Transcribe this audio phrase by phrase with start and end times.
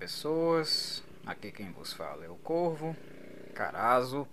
[0.00, 2.96] pessoas, aqui quem vos fala é o Corvo,
[3.54, 4.26] Carazo.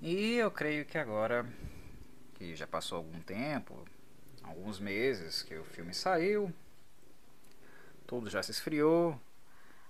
[0.00, 1.44] E eu creio que agora,
[2.36, 3.84] que já passou algum tempo,
[4.40, 6.54] alguns meses que o filme saiu,
[8.06, 9.20] tudo já se esfriou,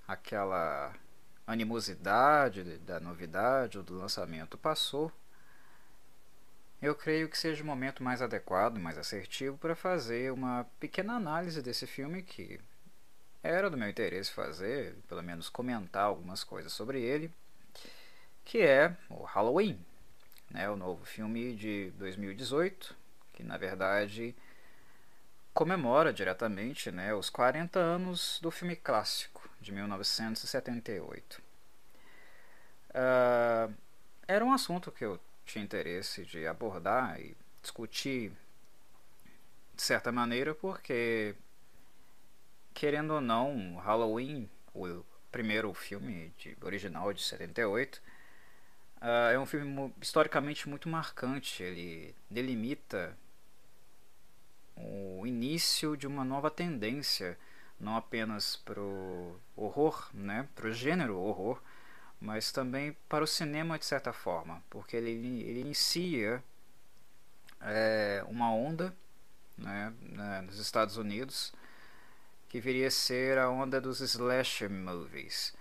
[0.09, 0.95] aquela
[1.47, 5.13] animosidade da novidade ou do lançamento passou.
[6.81, 11.61] Eu creio que seja o momento mais adequado, mais assertivo para fazer uma pequena análise
[11.61, 12.59] desse filme que
[13.47, 17.31] era do meu interesse fazer, pelo menos comentar algumas coisas sobre ele,
[18.45, 19.79] que é o Halloween,
[20.51, 22.95] né, o novo filme de 2018,
[23.33, 24.35] que na verdade
[25.53, 31.41] comemora diretamente né, os 40 anos do filme clássico de 1978.
[32.91, 33.75] Uh,
[34.29, 38.33] era um assunto que eu tinha interesse de abordar e discutir
[39.75, 41.35] de certa maneira, porque,
[42.77, 48.01] querendo ou não, Halloween, o primeiro filme de, original de 78, uh,
[49.01, 51.63] ah, é um filme historicamente muito marcante.
[51.63, 53.17] Ele delimita
[54.77, 57.39] o início de uma nova tendência,
[57.81, 61.63] não apenas para o horror, né, para o gênero horror,
[62.21, 65.11] mas também para o cinema de certa forma, porque ele,
[65.45, 66.45] ele inicia
[67.63, 68.95] é, uma onda
[69.57, 69.95] né,
[70.45, 71.55] nos Estados Unidos
[72.57, 75.55] que viria a ser a onda dos slasher movies.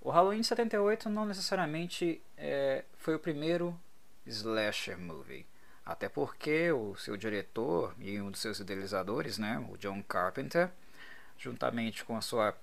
[0.00, 3.78] O Halloween 78 não necessariamente é, foi o primeiro
[4.26, 5.46] slasher movie,
[5.86, 10.70] até porque o seu diretor e um dos seus idealizadores, né, o John Carpenter,
[11.38, 12.58] juntamente com a sua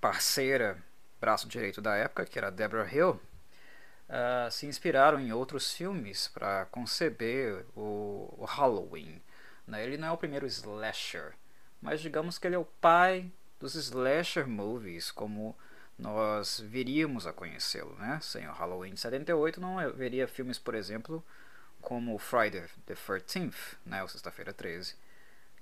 [0.00, 0.82] parceira
[1.20, 6.66] braço direito da época, que era Deborah Hill, uh, se inspiraram em outros filmes para
[6.72, 9.22] conceber o, o Halloween.
[9.64, 9.84] Né?
[9.84, 11.34] Ele não é o primeiro slasher,
[11.82, 13.30] mas digamos que ele é o pai
[13.60, 15.56] dos slasher movies, como
[15.98, 17.94] nós viríamos a conhecê-lo.
[17.96, 18.18] Né?
[18.22, 21.22] Sem o Halloween de 78, não haveria filmes, por exemplo,
[21.80, 24.00] como Friday the 13th, né?
[24.00, 24.94] ou Sexta-feira 13,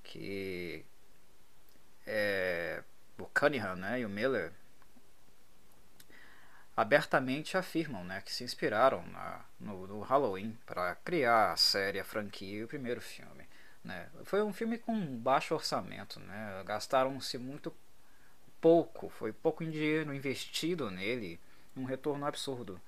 [0.05, 0.85] que
[2.07, 2.85] é,
[3.19, 4.01] o Cunningham né?
[4.01, 4.53] e o Miller
[6.81, 12.05] abertamente afirmam né, que se inspiraram na, no, no, Halloween para criar a série, a
[12.05, 13.47] franquia e o primeiro filme.
[13.83, 14.09] Né.
[14.25, 17.73] Foi um filme com baixo orçamento, né, gastaram-se muito
[18.61, 21.41] pouco, foi pouco dinheiro investido nele,
[21.75, 22.81] um retorno absurdo.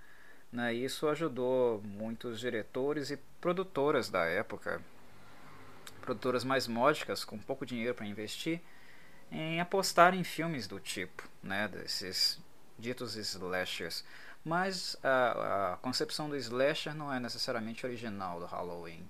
[0.53, 4.83] Né, isso ajudou muitos diretores e produtoras da época,
[6.03, 8.61] produtoras mais módicas, com pouco dinheiro para investir,
[9.31, 12.39] em apostar em filmes do tipo, né, desses
[12.79, 14.05] ditos slashers.
[14.45, 19.09] Mas a, a concepção do slasher não é necessariamente original do Halloween.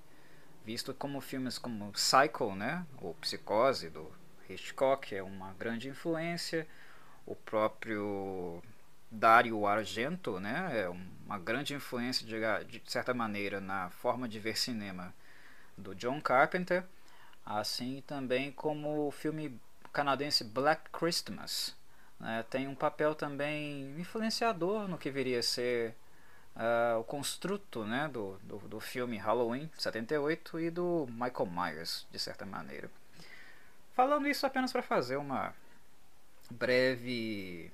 [0.64, 4.10] Visto como filmes como Psycho, né, ou Psicose, do
[4.48, 6.66] Hitchcock, é uma grande influência.
[7.26, 8.62] O próprio
[9.10, 14.56] Dario Argento né, é uma grande influência, de, de certa maneira, na forma de ver
[14.56, 15.12] cinema
[15.76, 16.84] do John Carpenter.
[17.44, 19.60] Assim também como o filme
[19.92, 21.76] canadense Black Christmas,
[22.20, 25.96] né, tem um papel também influenciador no que viria a ser
[26.56, 32.18] uh, o construto né, do, do, do, filme Halloween 78 e do Michael Myers, de
[32.18, 32.90] certa maneira.
[33.94, 35.54] Falando isso apenas para fazer uma
[36.50, 37.70] breve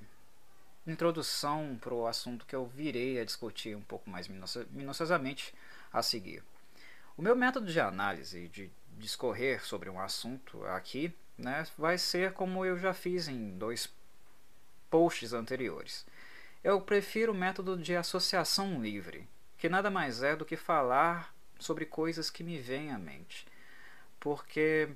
[0.85, 4.27] introdução para o assunto que eu virei a discutir um pouco mais
[4.71, 5.53] minuciosamente
[5.91, 6.43] a seguir.
[7.15, 12.65] O meu método de análise, de discorrer sobre um assunto aqui, né, vai ser como
[12.65, 13.89] eu já fiz em dois
[14.89, 16.05] posts anteriores.
[16.63, 19.27] Eu prefiro o método de associação livre,
[19.57, 23.47] que nada mais é do que falar sobre coisas que me vêm à mente.
[24.19, 24.89] Porque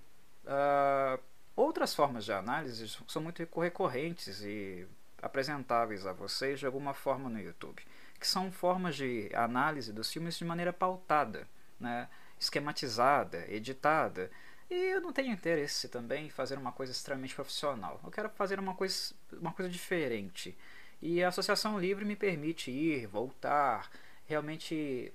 [0.46, 1.22] uh,
[1.56, 4.86] outras formas de análise são muito recorrentes e
[5.22, 7.82] apresentáveis a vocês de alguma forma no YouTube,
[8.20, 11.48] que são formas de análise dos filmes de maneira pautada,
[11.80, 14.30] né, esquematizada, editada
[14.70, 18.00] e eu não tenho interesse também em fazer uma coisa extremamente profissional.
[18.04, 20.58] Eu quero fazer uma coisa, uma coisa diferente.
[21.06, 23.92] E a Associação Livre me permite ir, voltar,
[24.26, 25.12] realmente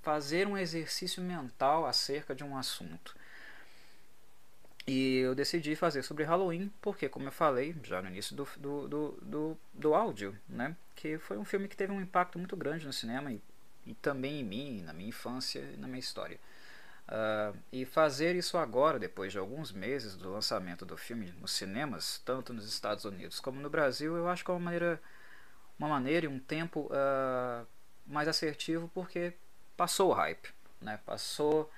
[0.00, 3.16] fazer um exercício mental acerca de um assunto.
[4.86, 8.86] E eu decidi fazer sobre Halloween, porque, como eu falei já no início do, do,
[8.86, 12.86] do, do, do áudio, né, que foi um filme que teve um impacto muito grande
[12.86, 13.42] no cinema e,
[13.84, 16.38] e também em mim, na minha infância e na minha história.
[17.08, 22.22] Uh, e fazer isso agora, depois de alguns meses do lançamento do filme nos cinemas,
[22.24, 25.00] tanto nos Estados Unidos como no Brasil, eu acho que é uma maneira,
[25.78, 27.66] uma maneira e um tempo uh,
[28.06, 29.32] mais assertivo, porque
[29.76, 30.48] passou o hype,
[30.80, 30.98] né?
[31.04, 31.70] passou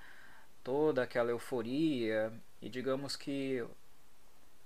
[0.62, 3.64] toda aquela euforia e digamos que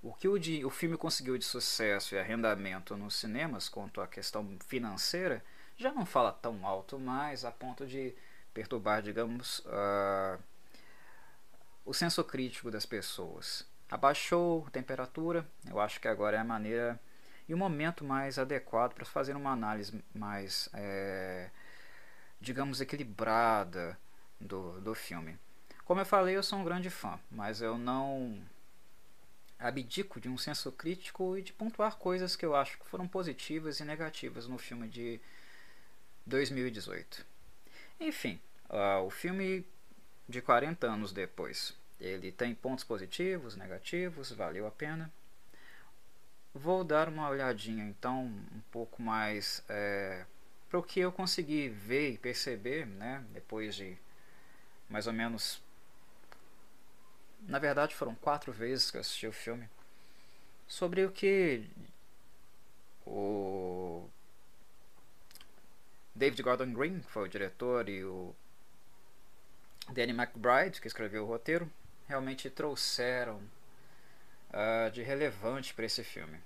[0.01, 4.07] o que o, de, o filme conseguiu de sucesso e arrendamento nos cinemas, quanto à
[4.07, 5.43] questão financeira,
[5.77, 8.13] já não fala tão alto mais a ponto de
[8.53, 10.41] perturbar, digamos, uh,
[11.85, 13.65] o senso crítico das pessoas.
[13.89, 16.99] Abaixou a temperatura, eu acho que agora é a maneira
[17.47, 21.49] e o momento mais adequado para fazer uma análise mais, é,
[22.39, 23.97] digamos, equilibrada
[24.39, 25.37] do, do filme.
[25.85, 28.41] Como eu falei, eu sou um grande fã, mas eu não
[29.59, 33.79] abdico de um senso crítico e de pontuar coisas que eu acho que foram positivas
[33.79, 35.19] e negativas no filme de
[36.25, 37.25] 2018.
[37.99, 38.39] Enfim,
[38.69, 39.65] uh, o filme
[40.27, 41.75] de 40 anos depois.
[41.99, 45.11] Ele tem pontos positivos, negativos, valeu a pena.
[46.53, 50.25] Vou dar uma olhadinha então um pouco mais é,
[50.69, 53.97] para o que eu consegui ver e perceber, né, depois de
[54.89, 55.61] mais ou menos.
[57.41, 59.67] Na verdade, foram quatro vezes que eu assisti o filme.
[60.67, 61.67] Sobre o que
[63.05, 64.07] o
[66.13, 68.35] David Gordon Green, que foi o diretor, e o
[69.89, 71.69] Danny McBride, que escreveu o roteiro,
[72.07, 73.41] realmente trouxeram
[74.51, 76.39] uh, de relevante para esse filme.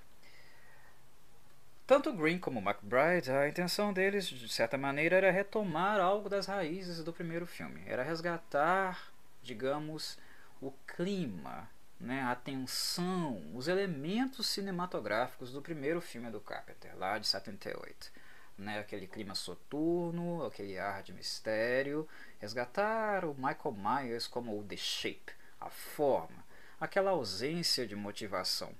[1.87, 7.03] Tanto Green como McBride, a intenção deles, de certa maneira, era retomar algo das raízes
[7.03, 7.83] do primeiro filme.
[7.85, 9.11] Era resgatar,
[9.43, 10.17] digamos,
[10.59, 11.69] o clima,
[11.99, 18.11] né, a tensão, os elementos cinematográficos do primeiro filme do Carpenter, lá de 78.
[18.57, 22.07] Né, aquele clima soturno, aquele ar de mistério.
[22.39, 26.43] Resgatar o Michael Myers como o The Shape, a forma,
[26.79, 28.73] aquela ausência de motivação.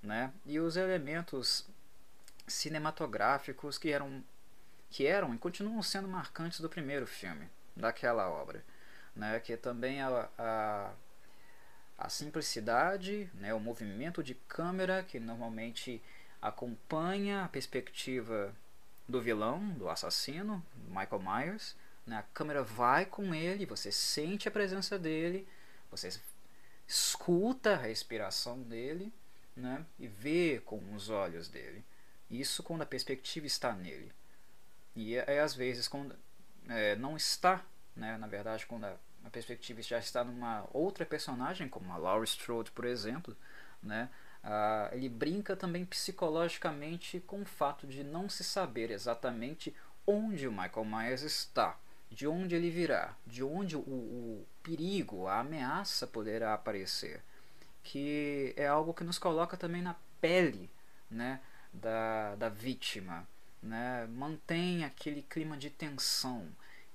[0.00, 1.66] Né, e os elementos
[2.46, 4.22] cinematográficos que eram
[4.90, 8.64] que eram e continuam sendo marcantes do primeiro filme daquela obra,
[9.14, 9.38] né?
[9.40, 10.92] Que também a, a,
[11.98, 13.52] a simplicidade, né?
[13.54, 16.02] O movimento de câmera que normalmente
[16.40, 18.54] acompanha a perspectiva
[19.08, 21.76] do vilão, do assassino, Michael Myers.
[22.06, 22.16] Né?
[22.16, 25.46] A câmera vai com ele, você sente a presença dele,
[25.90, 26.10] você
[26.88, 29.12] escuta a respiração dele,
[29.54, 29.84] né?
[29.98, 31.84] E vê com os olhos dele.
[32.30, 34.10] Isso quando a perspectiva está nele.
[34.96, 36.16] E é, é às vezes quando
[36.68, 37.64] é, não está,
[37.94, 42.24] né, na verdade, quando a, a, perspectiva já está numa outra personagem, como a Laurie
[42.24, 43.36] Strode, por exemplo,
[43.82, 44.08] né,
[44.42, 49.74] ah, ele brinca também psicologicamente com o fato de não se saber exatamente
[50.06, 51.78] onde o Michael Myers está,
[52.10, 57.22] de onde ele virá, de onde o, o perigo, a ameaça poderá aparecer,
[57.82, 60.70] que é algo que nos coloca também na pele,
[61.10, 61.40] né?
[61.72, 63.26] da, da vítima,
[63.62, 64.06] né?
[64.10, 66.48] mantém aquele clima de tensão,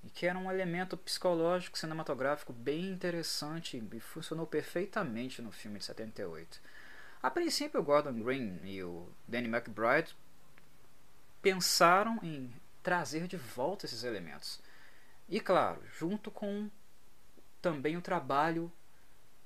[0.03, 5.85] e que era um elemento psicológico cinematográfico bem interessante e funcionou perfeitamente no filme de
[5.85, 6.59] 78.
[7.21, 10.13] A princípio, o Gordon Green e o Danny McBride
[11.41, 14.59] pensaram em trazer de volta esses elementos.
[15.27, 16.69] E claro, junto com
[17.61, 18.71] também o trabalho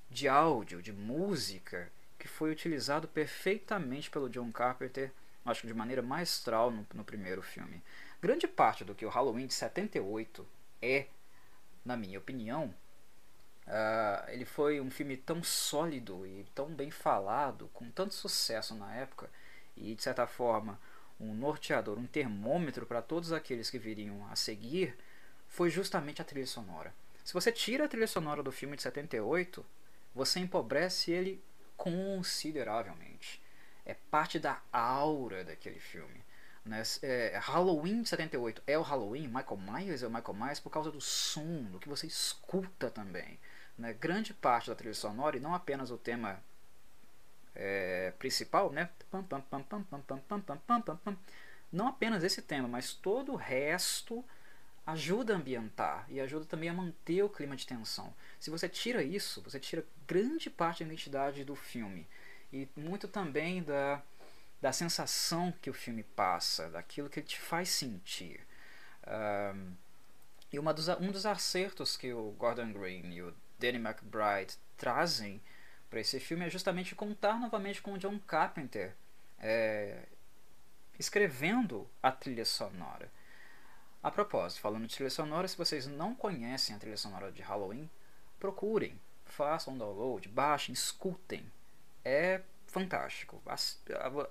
[0.09, 5.12] de áudio, de música que foi utilizado perfeitamente pelo John Carpenter,
[5.45, 7.81] acho que de maneira maestral no, no primeiro filme.
[8.21, 10.45] Grande parte do que o Halloween de 78
[10.81, 11.07] é,
[11.85, 12.73] na minha opinião,
[13.68, 18.94] uh, ele foi um filme tão sólido e tão bem falado, com tanto sucesso na
[18.95, 19.30] época,
[19.75, 20.80] e de certa forma
[21.19, 24.97] um norteador, um termômetro para todos aqueles que viriam a seguir,
[25.47, 26.94] foi justamente a trilha sonora.
[27.23, 29.66] Se você tira a trilha sonora do filme de 78,
[30.13, 31.44] você empobrece ele
[31.75, 33.42] consideravelmente.
[33.85, 36.25] É parte da aura daquele filme.
[36.66, 36.83] Né?
[37.01, 40.92] É, Halloween de 78 é o Halloween, Michael Myers é o Michael Myers por causa
[40.92, 43.39] do som, do que você escuta também.
[43.77, 43.94] Né?
[43.94, 46.42] Grande parte da trilha sonora, e não apenas o tema
[47.56, 48.89] é, principal, né?
[51.71, 54.23] não apenas esse tema, mas todo o resto
[54.87, 58.13] ajuda a ambientar e ajuda também a manter o clima de tensão.
[58.39, 62.07] Se você tira isso, você tira grande parte da identidade do filme
[62.53, 64.01] e muito também da,
[64.61, 68.39] da sensação que o filme passa, daquilo que ele te faz sentir.
[69.06, 69.73] Um,
[70.53, 75.41] e uma dos, um dos acertos que o Gordon Green e o Danny McBride trazem
[75.89, 78.95] para esse filme é justamente contar novamente com o John Carpenter
[79.37, 80.03] é,
[80.97, 83.11] escrevendo a trilha sonora.
[84.01, 87.89] A propósito, falando de trilha sonora, se vocês não conhecem a trilha sonora de Halloween,
[88.39, 91.51] procurem, façam download, baixem, escutem.
[92.06, 93.42] É fantástico.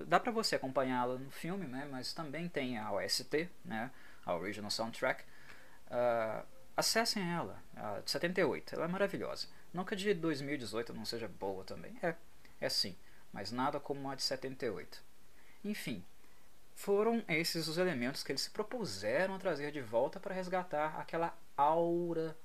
[0.06, 1.86] Dá para você acompanhá-la no filme, né?
[1.90, 3.90] mas também tem a OST, né?
[4.24, 5.24] a Original Soundtrack.
[5.88, 6.46] Uh,
[6.76, 9.48] acessem ela, a de 78, ela é maravilhosa.
[9.72, 12.14] Não que a de 2018 não seja boa também, é,
[12.60, 12.96] é sim.
[13.32, 15.02] mas nada como a de 78.
[15.64, 16.04] Enfim,
[16.76, 21.36] foram esses os elementos que eles se propuseram a trazer de volta para resgatar aquela
[21.56, 22.36] aura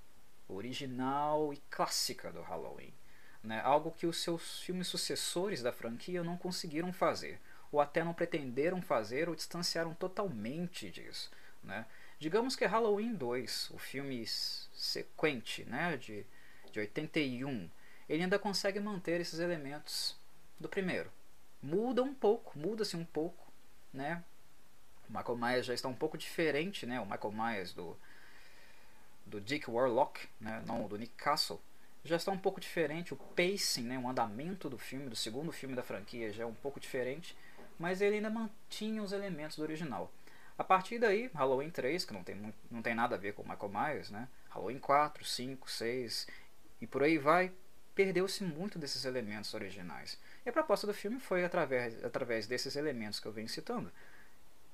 [0.47, 2.93] original e clássica do Halloween.
[3.43, 3.59] Né?
[3.59, 7.39] Algo que os seus filmes sucessores da franquia não conseguiram fazer,
[7.71, 11.29] ou até não pretenderam fazer, ou distanciaram totalmente disso.
[11.61, 11.85] Né?
[12.17, 16.25] Digamos que Halloween 2, o filme sequente né, de,
[16.71, 17.69] de 81,
[18.07, 20.17] ele ainda consegue manter esses elementos
[20.57, 21.11] do primeiro.
[21.61, 23.50] Muda um pouco, muda-se um pouco,
[23.93, 24.24] né?
[25.10, 27.00] O Michael Myers já está um pouco diferente, né?
[27.00, 27.98] O Michael Myers do,
[29.25, 30.63] do Dick Warlock, né?
[30.65, 31.60] não do Nick Castle,
[32.03, 33.13] já está um pouco diferente.
[33.13, 34.00] O pacing, né?
[34.00, 37.36] o andamento do filme, do segundo filme da franquia, já é um pouco diferente,
[37.77, 40.12] mas ele ainda mantinha os elementos do original.
[40.57, 43.69] A partir daí, Halloween 3, que não tem, não tem nada a ver com Michael
[43.69, 44.27] Myers, né?
[44.50, 46.27] Halloween 4, 5, 6
[46.81, 47.51] e por aí vai,
[47.95, 50.19] perdeu-se muito desses elementos originais.
[50.45, 53.91] E a proposta do filme foi, através, através desses elementos que eu venho citando,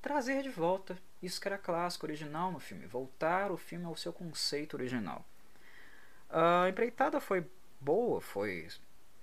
[0.02, 4.14] trazer de volta isso que era clássico, original no filme, voltar o filme ao seu
[4.14, 5.26] conceito original.
[6.30, 7.46] A empreitada foi
[7.80, 8.68] boa, foi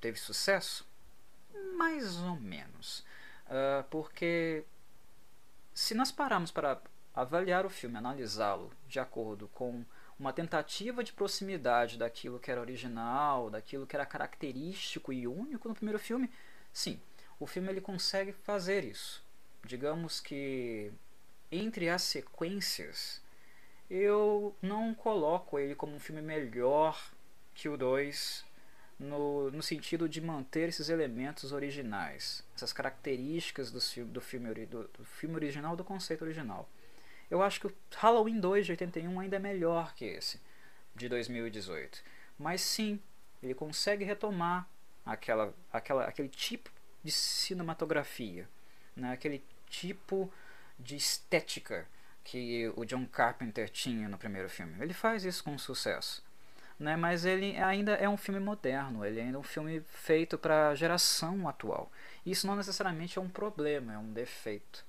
[0.01, 0.87] teve sucesso,
[1.77, 3.01] mais ou menos,
[3.47, 4.65] uh, porque
[5.73, 6.81] se nós pararmos para
[7.15, 9.85] avaliar o filme, analisá-lo de acordo com
[10.19, 15.75] uma tentativa de proximidade daquilo que era original, daquilo que era característico e único no
[15.75, 16.31] primeiro filme,
[16.73, 17.01] sim,
[17.39, 19.23] o filme ele consegue fazer isso.
[19.65, 20.93] Digamos que
[21.51, 23.23] entre as sequências,
[23.91, 27.13] eu não coloco ele como um filme melhor
[27.55, 28.45] que o 2
[28.99, 35.05] no, no sentido de manter esses elementos originais, essas características do, do, filme, do, do
[35.05, 36.69] filme original, do conceito original.
[37.35, 40.41] Eu acho que o Halloween 2 de 81 ainda é melhor que esse
[40.95, 42.01] de 2018.
[42.39, 43.01] Mas sim,
[43.43, 44.69] ele consegue retomar
[45.05, 46.71] aquela, aquela, aquele tipo
[47.03, 48.49] de cinematografia,
[48.95, 49.13] né?
[49.13, 50.33] aquele tipo
[50.79, 51.89] de estética
[52.23, 54.81] que o John Carpenter tinha no primeiro filme.
[54.81, 56.23] Ele faz isso com sucesso
[56.79, 56.97] né?
[56.97, 60.75] mas ele ainda é um filme moderno, ele ainda é um filme feito para a
[60.75, 61.91] geração atual.
[62.25, 64.85] Isso não necessariamente é um problema, é um defeito.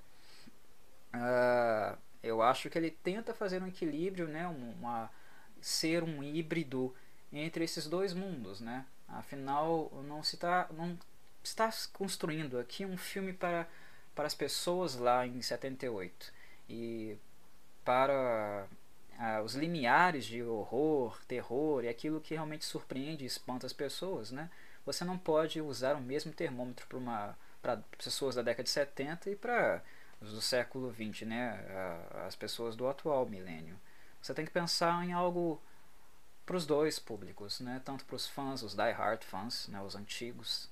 [1.14, 4.46] Uh, eu acho que ele tenta fazer um equilíbrio, né?
[4.46, 5.10] uma,
[5.60, 6.94] ser um híbrido
[7.32, 8.60] entre esses dois mundos.
[8.60, 8.84] Né?
[9.08, 10.98] Afinal, não se está não
[11.42, 13.68] está construindo aqui um filme para,
[14.14, 16.32] para as pessoas lá em 78
[16.68, 17.16] e
[17.84, 18.66] para
[19.18, 24.32] ah, os limiares de horror, terror e aquilo que realmente surpreende e espanta as pessoas,
[24.32, 24.50] né?
[24.84, 26.86] Você não pode usar o mesmo termômetro
[27.62, 29.82] para pessoas da década de 70 e para
[30.20, 31.64] do século 20, né?
[32.26, 33.78] as pessoas do atual milênio.
[34.20, 35.60] Você tem que pensar em algo
[36.44, 37.80] para os dois públicos, né?
[37.84, 39.80] Tanto para os fãs, os die-hard fãs, né?
[39.82, 40.70] Os antigos,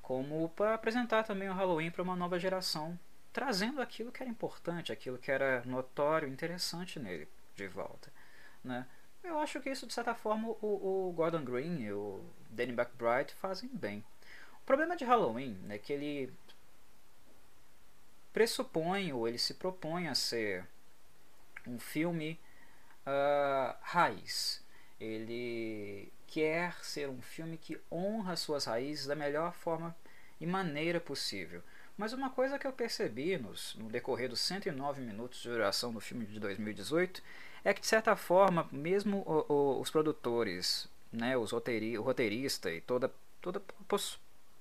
[0.00, 2.98] como para apresentar também o Halloween para uma nova geração,
[3.32, 8.12] trazendo aquilo que era importante, aquilo que era notório, interessante nele de volta.
[8.62, 8.86] Né?
[9.22, 13.34] Eu acho que isso, de certa forma, o, o Gordon Green e o Danny McBride
[13.34, 14.04] fazem bem.
[14.62, 16.32] O problema de Halloween é que ele
[18.32, 20.66] pressupõe ou ele se propõe a ser
[21.66, 22.38] um filme
[23.06, 24.62] uh, raiz.
[24.98, 29.96] Ele quer ser um filme que honra suas raízes da melhor forma
[30.40, 31.62] e maneira possível.
[31.96, 36.00] Mas uma coisa que eu percebi nos, no decorrer dos 109 minutos de duração do
[36.00, 37.22] filme de 2018
[37.62, 42.72] é que, de certa forma, mesmo o, o, os produtores, né, os roteiri, o roteirista
[42.72, 43.62] e toda, toda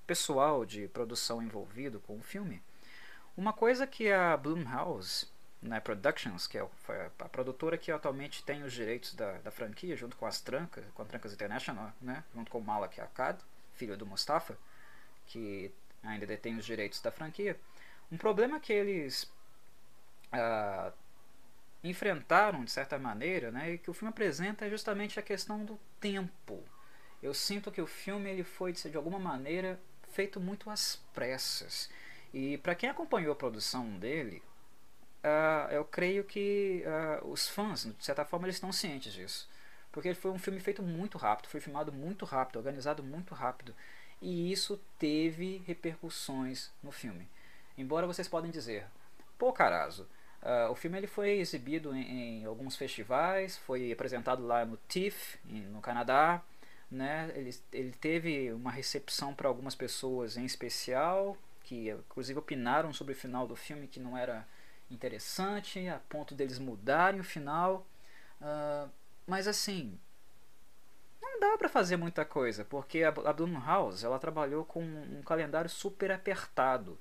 [0.06, 2.62] pessoal de produção envolvido com o filme,
[3.36, 5.28] uma coisa que a Blumhouse
[5.62, 6.68] né, Productions, que é
[7.20, 11.02] a produtora que atualmente tem os direitos da, da franquia, junto com as Trancas, com
[11.02, 13.40] a Trancas International, né, junto com o Malak Akkad,
[13.74, 14.58] filho do Mustafa,
[15.28, 15.72] que
[16.04, 17.60] ainda detém os direitos da franquia.
[18.12, 19.32] Um problema que eles
[20.32, 20.92] ah,
[21.84, 25.80] enfrentaram de certa maneira, né, e que o filme apresenta é justamente a questão do
[26.00, 26.64] tempo.
[27.22, 29.80] Eu sinto que o filme ele foi de alguma maneira
[30.12, 31.90] feito muito às pressas.
[32.34, 34.42] E para quem acompanhou a produção dele,
[35.24, 39.50] uh, eu creio que uh, os fãs, de certa forma, eles estão cientes disso.
[39.92, 43.74] Porque foi um filme feito muito rápido, foi filmado muito rápido, organizado muito rápido.
[44.22, 47.28] E isso teve repercussões no filme.
[47.78, 48.86] Embora vocês podem dizer,
[49.38, 50.08] pô, Carazo,
[50.42, 55.38] Uh, o filme ele foi exibido em, em, alguns festivais, foi apresentado lá no TIFF,
[55.46, 56.42] no Canadá.
[56.90, 57.32] Né?
[57.36, 61.38] Ele, ele teve uma recepção para algumas pessoas em especial,
[61.70, 64.48] que inclusive opinaram sobre o final do filme que não era
[64.90, 67.86] interessante, a ponto deles mudarem o final.
[68.42, 68.90] Uh,
[69.28, 70.00] mas assim,
[71.22, 75.70] não dá para fazer muita coisa, porque a, a Blumhouse ela trabalhou com um calendário
[75.70, 76.98] super apertado.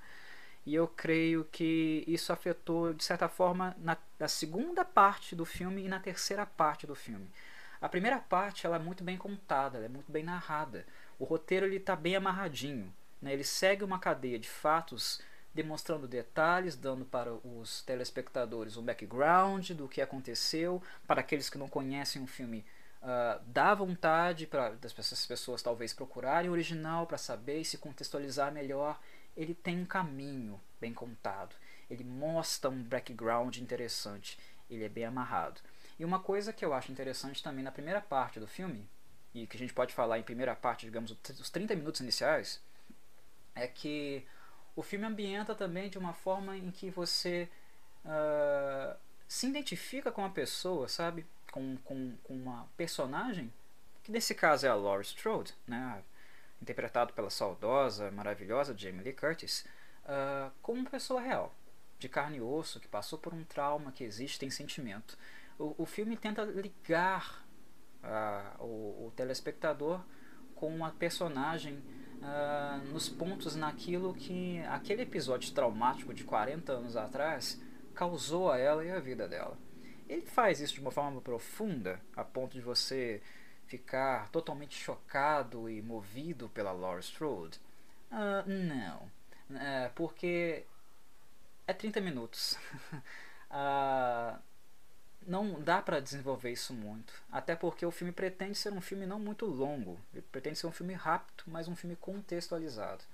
[0.66, 5.82] E eu creio que isso afetou, de certa forma, na, na segunda parte do filme
[5.82, 7.30] e na terceira parte do filme.
[7.80, 10.84] A primeira parte ela é muito bem contada, é muito bem narrada.
[11.18, 12.92] O roteiro ele está bem amarradinho.
[13.20, 13.32] Né?
[13.32, 15.20] Ele segue uma cadeia de fatos
[15.54, 20.82] demonstrando detalhes, dando para os telespectadores um background do que aconteceu.
[21.06, 22.64] Para aqueles que não conhecem o filme,
[23.02, 28.52] uh, dá vontade para essas pessoas talvez procurarem o original para saber e se contextualizar
[28.52, 29.00] melhor.
[29.36, 31.56] Ele tem um caminho bem contado.
[31.90, 34.38] Ele mostra um background interessante.
[34.70, 35.60] Ele é bem amarrado.
[35.98, 38.88] E uma coisa que eu acho interessante também na primeira parte do filme,
[39.34, 42.60] e que a gente pode falar em primeira parte, digamos, os 30 minutos iniciais,
[43.58, 44.26] é que
[44.74, 47.48] o filme ambienta também de uma forma em que você
[48.04, 48.96] uh,
[49.26, 51.26] se identifica com a pessoa, sabe?
[51.50, 53.52] Com, com, com uma personagem,
[54.02, 56.02] que nesse caso é a Laurie Strode, né?
[56.60, 59.64] interpretado pela saudosa, maravilhosa Jamie Lee Curtis,
[60.04, 61.54] uh, como uma pessoa real,
[61.98, 65.16] de carne e osso, que passou por um trauma, que existe, tem sentimento.
[65.58, 67.44] O, o filme tenta ligar
[68.02, 70.00] uh, o, o telespectador
[70.54, 71.82] com a personagem
[72.22, 77.60] uh, nos pontos naquilo que aquele episódio traumático de 40 anos atrás
[77.94, 79.56] causou a ela e a vida dela.
[80.08, 83.20] Ele faz isso de uma forma profunda, a ponto de você
[83.66, 87.60] ficar totalmente chocado e movido pela Laura Strode?
[88.10, 89.02] Uh, não,
[89.50, 90.64] uh, porque
[91.66, 92.58] é 30 minutos.
[93.50, 94.38] uh,
[95.28, 97.12] não dá para desenvolver isso muito.
[97.30, 100.00] Até porque o filme pretende ser um filme não muito longo.
[100.12, 103.04] Ele pretende ser um filme rápido, mas um filme contextualizado.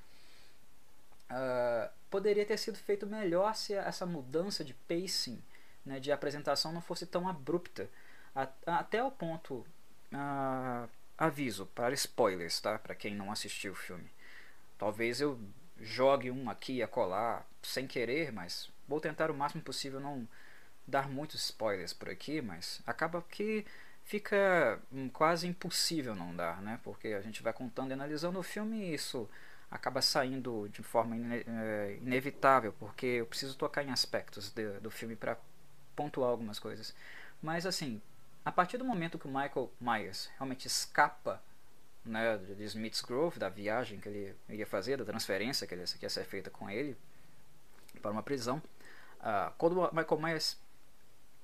[1.28, 5.42] Uh, poderia ter sido feito melhor se essa mudança de pacing,
[5.84, 7.90] né, de apresentação, não fosse tão abrupta.
[8.34, 9.66] A, até o ponto.
[10.12, 12.78] Uh, aviso para spoilers, tá?
[12.78, 14.08] Para quem não assistiu o filme.
[14.78, 15.38] Talvez eu
[15.80, 20.28] jogue um aqui e acolá sem querer, mas vou tentar o máximo possível não
[20.86, 23.64] dar muitos spoilers por aqui, mas acaba que
[24.04, 26.78] fica hum, quase impossível não dar, né?
[26.82, 29.28] Porque a gente vai contando e analisando o filme e isso
[29.70, 35.16] acaba saindo de forma é, inevitável, porque eu preciso tocar em aspectos de, do filme
[35.16, 35.36] para
[35.96, 36.94] pontuar algumas coisas.
[37.42, 38.00] Mas assim,
[38.44, 41.42] a partir do momento que o Michael Myers realmente escapa
[42.04, 46.04] né, de Smith's Grove, da viagem que ele ia fazer, da transferência que, ele, que
[46.04, 46.96] ia ser feita com ele
[48.02, 48.62] para uma prisão,
[49.20, 50.58] uh, quando o Michael Myers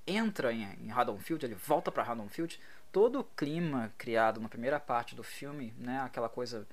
[0.07, 2.61] entra em, em Haddonfield, ele volta para Haddonfield,
[2.93, 6.67] todo o clima criado na primeira parte do filme, né, aquela coisa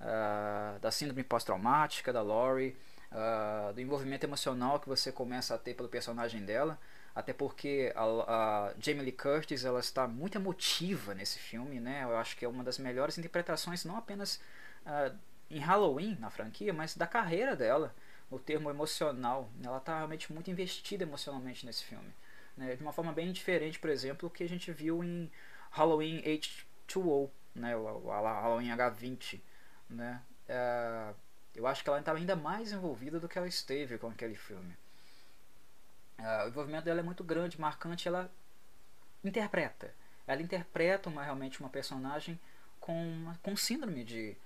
[0.00, 2.76] uh, da síndrome pós-traumática da Laurie,
[3.10, 6.78] uh, do envolvimento emocional que você começa a ter pelo personagem dela,
[7.14, 12.04] até porque a, a, Jamie Lee Curtis ela está muito emotiva nesse filme, né?
[12.04, 14.40] Eu acho que é uma das melhores interpretações, não apenas
[14.86, 15.14] uh,
[15.50, 17.94] em Halloween na franquia, mas da carreira dela,
[18.30, 19.50] o termo emocional.
[19.62, 22.14] Ela está realmente muito investida emocionalmente nesse filme
[22.56, 25.30] né, de uma forma bem diferente, por exemplo, que a gente viu em
[25.70, 29.40] Halloween H2O, né, Halloween H20.
[29.88, 31.14] Né, é,
[31.54, 34.76] eu acho que ela estava ainda mais envolvida do que ela esteve com aquele filme.
[36.18, 38.30] É, o envolvimento dela é muito grande, marcante, ela
[39.24, 39.92] interpreta.
[40.26, 42.38] Ela interpreta uma, realmente uma personagem
[42.80, 44.36] com, uma, com síndrome de.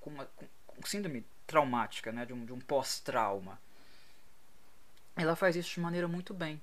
[0.00, 0.28] com, uma,
[0.66, 3.58] com síndrome traumática, né, de um, de um pós-trauma.
[5.16, 6.60] Ela faz isso de maneira muito bem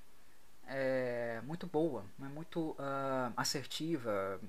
[0.68, 4.40] é muito boa, é muito uh, assertiva.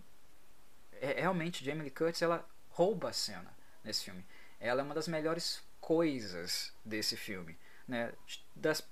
[1.02, 3.52] É, realmente, Jamie Lee Curtis ela rouba a cena
[3.84, 4.26] nesse filme.
[4.60, 8.12] Ela é uma das melhores coisas desse filme, né?
[8.56, 8.86] Das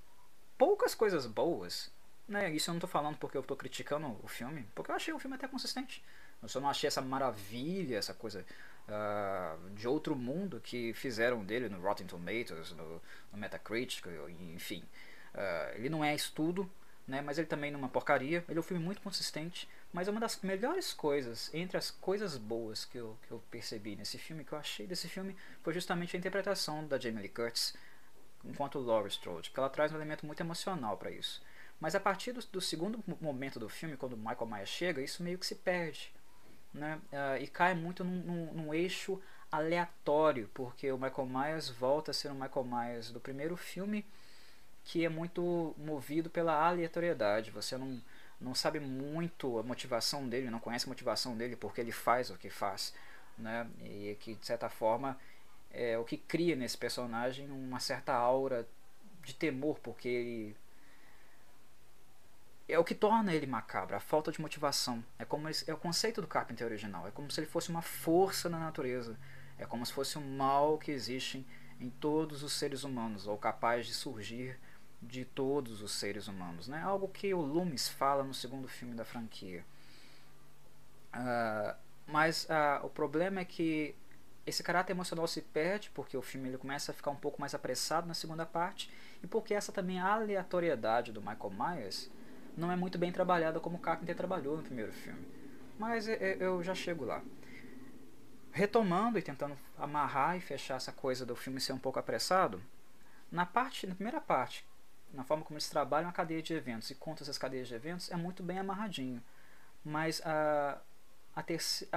[0.58, 1.92] poucas coisas boas,
[2.28, 2.52] né?
[2.52, 5.20] Isso eu não estou falando porque eu estou criticando o filme, porque eu achei o
[5.20, 6.04] filme até consistente.
[6.42, 8.46] Eu só não achei essa maravilha, essa coisa
[8.88, 14.06] uh, de outro mundo que fizeram dele no Rotten Tomatoes, no, no Metacritic,
[14.54, 14.84] enfim.
[15.34, 16.70] Uh, ele não é estudo,
[17.08, 17.22] né?
[17.22, 18.44] Mas ele também numa porcaria.
[18.48, 22.38] Ele é um filme muito consistente, mas é uma das melhores coisas, entre as coisas
[22.38, 26.16] boas que eu, que eu percebi nesse filme, que eu achei desse filme, foi justamente
[26.16, 27.74] a interpretação da Jamie Lee Curtis
[28.46, 31.42] enquanto Laurie Strode, porque ela traz um elemento muito emocional para isso.
[31.80, 35.38] Mas a partir do, do, segundo momento do filme, quando Michael Myers chega, isso meio
[35.38, 36.14] que se perde.
[36.74, 37.00] Né?
[37.12, 42.14] Uh, e cai muito num, num, num, eixo aleatório, porque o Michael Myers volta a
[42.14, 44.06] ser o Michael Myers do primeiro filme
[44.84, 47.52] que é muito movido pela aleatoriedade.
[47.52, 48.02] Você não,
[48.40, 52.38] não sabe muito a motivação dele, não conhece a motivação dele porque ele faz o
[52.38, 52.94] que faz.
[53.38, 53.68] Né?
[53.82, 55.18] E que, de certa forma,
[55.72, 58.68] é o que cria nesse personagem uma certa aura
[59.24, 60.58] de temor, porque ele.
[62.68, 65.04] é o que torna ele macabro, a falta de motivação.
[65.18, 67.08] É como é o conceito do Carpenter original.
[67.08, 69.18] É como se ele fosse uma força na natureza.
[69.58, 71.46] É como se fosse um mal que existe
[71.80, 74.60] em todos os seres humanos, ou capaz de surgir
[75.08, 76.68] de todos os seres humanos.
[76.68, 76.82] Né?
[76.82, 79.66] Algo que o Loomis fala no segundo filme da franquia.
[81.14, 81.76] Uh,
[82.08, 83.96] mas uh, o problema é que
[84.46, 87.54] esse caráter emocional se perde porque o filme ele começa a ficar um pouco mais
[87.54, 88.92] apressado na segunda parte
[89.24, 92.10] e porque essa também aleatoriedade do Michael Myers
[92.58, 95.26] não é muito bem trabalhada como o Carpenter trabalhou no primeiro filme.
[95.80, 97.22] Mas eu já chego lá.
[98.52, 102.62] Retomando e tentando amarrar e fechar essa coisa do filme ser um pouco apressado,
[103.32, 104.64] na parte, na primeira parte,
[105.14, 108.12] na forma como eles trabalham a cadeia de eventos e contam essas cadeias de eventos,
[108.12, 109.24] é muito bem amarradinho.
[109.86, 110.82] Mas a,
[111.36, 111.44] a,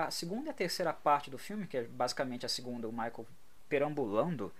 [0.06, 3.26] a segunda e a terceira parte do filme, que é basicamente a segunda, o Michael
[3.68, 4.52] perambulando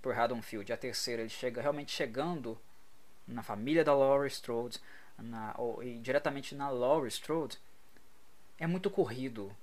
[0.00, 2.58] por Haddonfield, e a terceira ele chega realmente chegando
[3.26, 4.80] na família da Laurie Strode,
[5.18, 7.58] na, ou, e diretamente na Laurie Strode,
[8.58, 9.54] é muito corrido.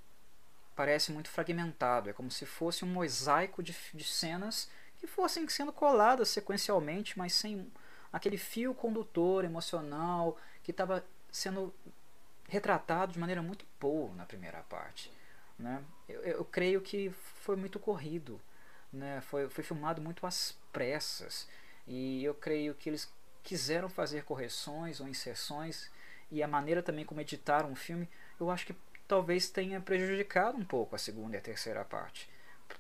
[0.76, 2.10] Parece muito fragmentado.
[2.10, 7.34] É como se fosse um mosaico de, de cenas que fossem sendo coladas sequencialmente, mas
[7.34, 7.72] sem
[8.14, 11.74] aquele fio condutor emocional que estava sendo
[12.48, 15.12] retratado de maneira muito boa na primeira parte.
[15.58, 15.84] Né?
[16.08, 18.40] Eu, eu creio que foi muito corrido,
[18.92, 19.20] né?
[19.22, 21.48] foi, foi filmado muito às pressas
[21.88, 23.12] e eu creio que eles
[23.44, 25.92] quiseram fazer correções ou inserções
[26.32, 28.08] e a maneira também como editaram o filme,
[28.40, 28.76] eu acho que
[29.08, 32.30] talvez tenha prejudicado um pouco a segunda e a terceira parte,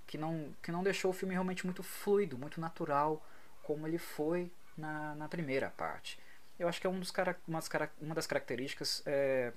[0.07, 3.23] que não que não deixou o filme realmente muito fluido, muito natural,
[3.61, 6.19] como ele foi na, na primeira parte.
[6.59, 7.11] Eu acho que é um dos
[7.47, 9.51] uma, das, características é,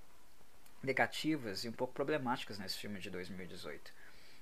[0.82, 3.92] negativas e um pouco problemáticas nesse filme de 2018.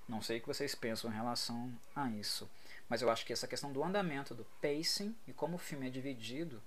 [0.08, 2.48] Não sei o que vocês pensam em relação a isso.
[2.88, 5.90] Mas eu acho que essa questão do andamento, do pacing e como o filme é
[5.90, 6.62] dividido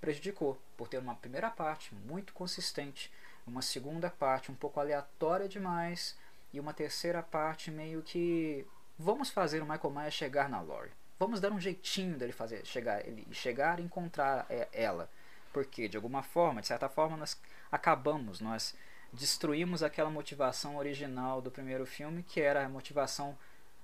[0.00, 3.10] prejudicou, por ter uma primeira parte muito consistente,
[3.46, 6.14] uma segunda parte um pouco aleatória demais
[6.52, 8.66] e uma terceira parte meio que
[8.98, 10.90] vamos fazer o Michael Myers chegar na Lore.
[11.18, 15.08] Vamos dar um jeitinho dele fazer chegar, ele chegar e encontrar é, ela,
[15.52, 18.74] porque de alguma forma, de certa forma, nós acabamos, nós
[19.12, 23.38] destruímos aquela motivação original do primeiro filme, que era a motivação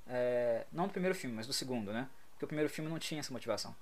[0.06, 2.08] é, não do primeiro filme, mas do segundo, né?
[2.32, 3.74] Porque o primeiro filme não tinha essa motivação.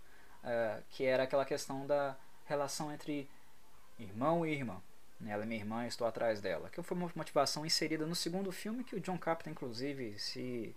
[0.44, 3.28] É, que era aquela questão da relação entre
[3.98, 4.80] irmão e irmã.
[5.26, 6.68] Ela é minha irmã e estou atrás dela.
[6.68, 10.74] Que foi uma motivação inserida no segundo filme que o John Carpenter, inclusive, se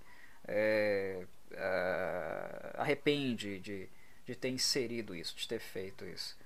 [0.47, 3.89] é, é arrepende de,
[4.25, 6.38] de ter inserido isso, de ter feito isso.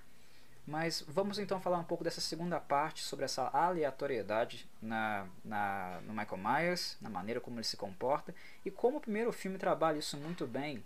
[0.67, 6.13] Mas vamos então falar um pouco dessa segunda parte sobre essa aleatoriedade na, na, no
[6.13, 8.33] Michael Myers, na maneira como ele se comporta
[8.65, 10.83] e como o primeiro filme trabalha isso muito bem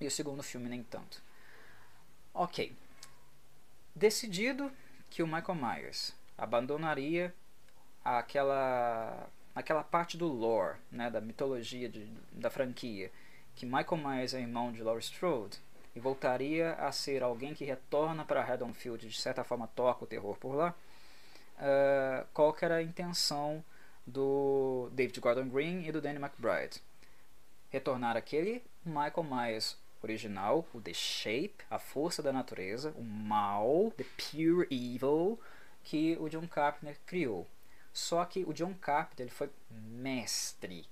[0.00, 1.20] e o segundo filme nem tanto.
[2.32, 2.72] Ok.
[3.96, 4.70] Decidido
[5.10, 7.34] que o Michael Myers abandonaria
[8.04, 13.10] aquela, aquela parte do lore, né, da mitologia de, da franquia,
[13.56, 15.58] que Michael Myers é irmão de Laurie Strode,
[15.96, 20.36] e voltaria a ser alguém que retorna para Haddonfield, de certa forma toca o terror
[20.36, 20.72] por lá,
[21.56, 23.64] uh, qual era a intenção
[24.06, 26.80] do David Gordon Green e do Danny McBride?
[27.68, 34.04] Retornar aquele Michael Myers original, o The Shape, a força da natureza, o mal, the
[34.16, 35.36] pure evil,
[35.82, 37.44] que o John Carpenter criou.
[37.98, 40.86] Só que o John Carpenter ele foi mestre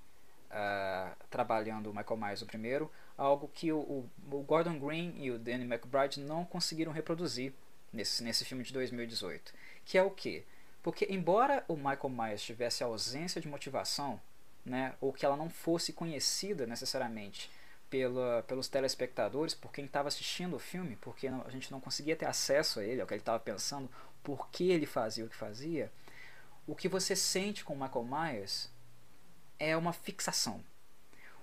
[0.51, 5.39] uh, trabalhando o Michael Myers o primeiro, algo que o, o, Gordon Green e o
[5.39, 7.53] Danny McBride não conseguiram reproduzir
[7.93, 9.55] nesse, nesse filme de 2018.
[9.85, 10.45] Que é o que?
[10.83, 14.21] Porque embora o Michael Myers tivesse ausência de motivação,
[14.65, 17.49] né, ou que ela não fosse conhecida necessariamente
[17.89, 22.27] pela, pelos telespectadores, por quem estava assistindo o filme, porque a gente não conseguia ter
[22.27, 23.89] acesso a ele, ao que ele estava pensando,
[24.25, 25.89] por que ele fazia o que fazia,
[26.67, 28.71] o que você sente com Michael Myers
[29.59, 30.63] é uma fixação.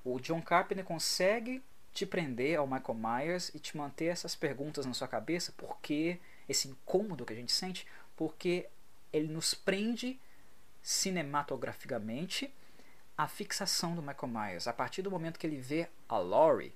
[0.04, 4.94] O John Carpenter consegue te prender ao Michael Myers e te manter essas perguntas na
[4.94, 8.68] sua cabeça, porque esse incômodo que a gente sente, porque
[9.12, 10.20] ele nos prende
[10.82, 12.54] cinematograficamente
[13.18, 14.68] a fixação do Michael Myers.
[14.68, 16.74] A partir do momento que ele vê a Laurie,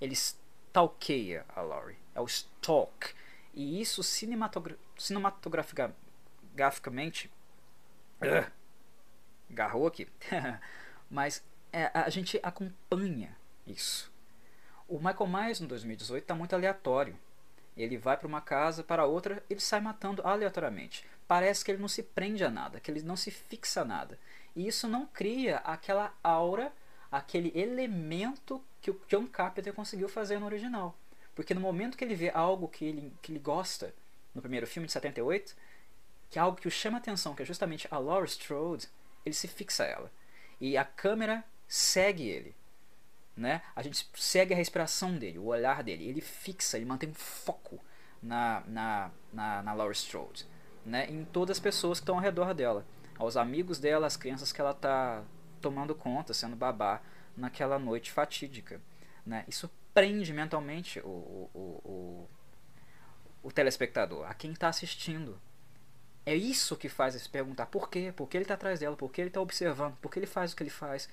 [0.00, 1.98] ele stalkeia a Laurie.
[2.14, 3.12] É o stalk.
[3.54, 6.03] E isso cinematogra cinematograficamente.
[8.22, 8.50] Uh,
[9.50, 10.08] garrou aqui.
[11.10, 13.36] Mas é, a gente acompanha
[13.66, 14.12] isso.
[14.88, 17.16] O Michael Myers no 2018 está muito aleatório.
[17.76, 21.04] Ele vai para uma casa, para outra, ele sai matando aleatoriamente.
[21.26, 24.18] Parece que ele não se prende a nada, que ele não se fixa a nada.
[24.54, 26.72] E isso não cria aquela aura,
[27.10, 30.96] aquele elemento que o John Carpenter conseguiu fazer no original.
[31.34, 33.92] Porque no momento que ele vê algo que ele, que ele gosta,
[34.34, 35.56] no primeiro filme de 78,
[36.34, 38.88] que é algo que o chama atenção, que é justamente a Laurie Strode,
[39.24, 40.12] ele se fixa a ela.
[40.60, 42.56] E a câmera segue ele.
[43.36, 43.62] Né?
[43.76, 46.08] A gente segue a respiração dele, o olhar dele.
[46.08, 47.80] Ele fixa, ele mantém um foco
[48.20, 50.44] na, na, na, na Strode.
[50.84, 51.08] Né?
[51.08, 52.84] Em todas as pessoas que estão ao redor dela.
[53.16, 55.22] Aos amigos dela, as crianças que ela está
[55.60, 57.00] tomando conta, sendo babá
[57.36, 58.80] naquela noite fatídica.
[59.24, 59.44] Né?
[59.46, 62.28] Isso prende mentalmente o, o, o,
[63.40, 65.40] o telespectador, a quem está assistindo.
[66.26, 68.12] É isso que faz se perguntar por quê?
[68.16, 68.96] Por que ele está atrás dela?
[68.96, 69.96] Por que ele está observando?
[69.96, 71.08] Por que ele faz o que ele faz?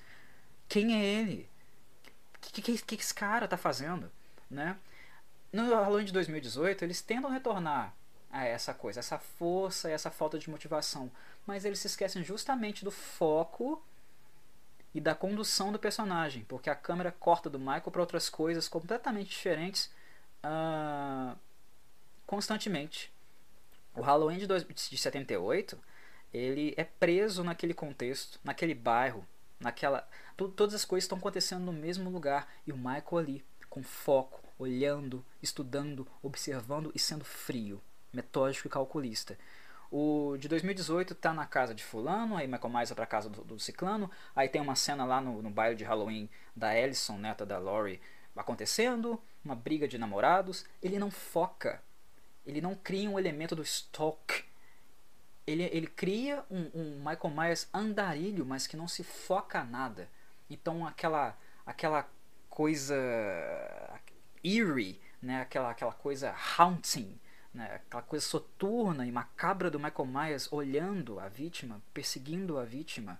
[0.68, 1.48] Quem é ele?
[2.36, 4.10] O que, que, que, esse cara está fazendo?
[4.50, 4.76] Né?
[5.52, 7.94] No Halloween de 2018, eles tentam retornar
[8.30, 11.10] a essa coisa, essa força, essa falta de motivação.
[11.46, 13.82] Mas eles se esquecem justamente do foco
[14.94, 19.28] e da condução do personagem, porque a câmera corta do Michael para outras coisas completamente
[19.28, 19.90] diferentes
[20.42, 21.36] uh,
[22.26, 23.11] constantemente.
[23.94, 25.78] O Halloween de, dois, de 78
[26.32, 29.26] ele é preso naquele contexto, naquele bairro,
[29.60, 30.08] naquela.
[30.36, 35.24] todas as coisas estão acontecendo no mesmo lugar e o Michael ali, com foco, olhando,
[35.42, 39.38] estudando, observando e sendo frio, metódico e calculista.
[39.90, 43.44] O de 2018 tá na casa de fulano, aí Michael Myers vai pra casa do,
[43.44, 47.58] do ciclano, aí tem uma cena lá no, no de Halloween da Ellison, neta da
[47.58, 48.00] Laurie,
[48.34, 51.82] acontecendo, uma briga de namorados, ele não foca
[52.46, 54.44] ele não cria um elemento do stock.
[55.46, 60.08] Ele, ele cria um, um Michael Myers andarilho, mas que não se foca a nada.
[60.48, 62.08] Então aquela aquela
[62.50, 62.94] coisa
[64.42, 65.40] eerie, né?
[65.40, 67.18] aquela, aquela coisa haunting,
[67.54, 67.76] né?
[67.76, 73.18] aquela coisa soturna e macabra do Michael Myers olhando a vítima, perseguindo a vítima,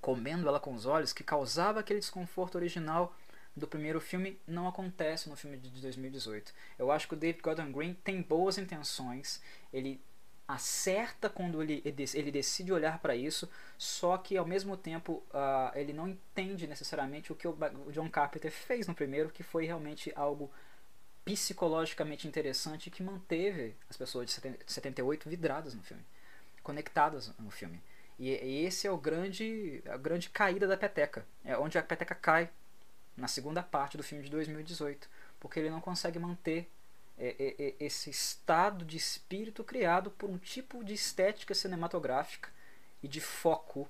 [0.00, 3.14] comendo ela com os olhos, que causava aquele desconforto original
[3.56, 6.52] do primeiro filme não acontece no filme de 2018.
[6.78, 9.40] Eu acho que o David Gordon Green tem boas intenções,
[9.72, 10.00] ele
[10.46, 15.92] acerta quando ele, ele decide olhar para isso, só que ao mesmo tempo uh, ele
[15.92, 17.56] não entende necessariamente o que o
[17.90, 20.50] John Carpenter fez no primeiro, que foi realmente algo
[21.24, 26.04] psicologicamente interessante que manteve as pessoas de 78 vidradas no filme,
[26.62, 27.82] conectadas no filme.
[28.16, 32.14] E, e esse é o grande a grande caída da peteca, é onde a peteca
[32.14, 32.48] cai
[33.16, 35.08] na segunda parte do filme de 2018,
[35.40, 36.68] porque ele não consegue manter
[37.18, 42.50] é, é, é, esse estado de espírito criado por um tipo de estética cinematográfica
[43.02, 43.88] e de foco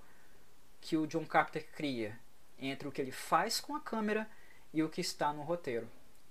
[0.81, 2.17] que o John Carpenter cria
[2.59, 4.29] entre o que ele faz com a câmera
[4.73, 5.89] e o que está no roteiro.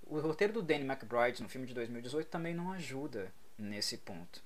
[0.08, 4.41] O roteiro do Danny McBride no filme de 2018 também não ajuda nesse ponto.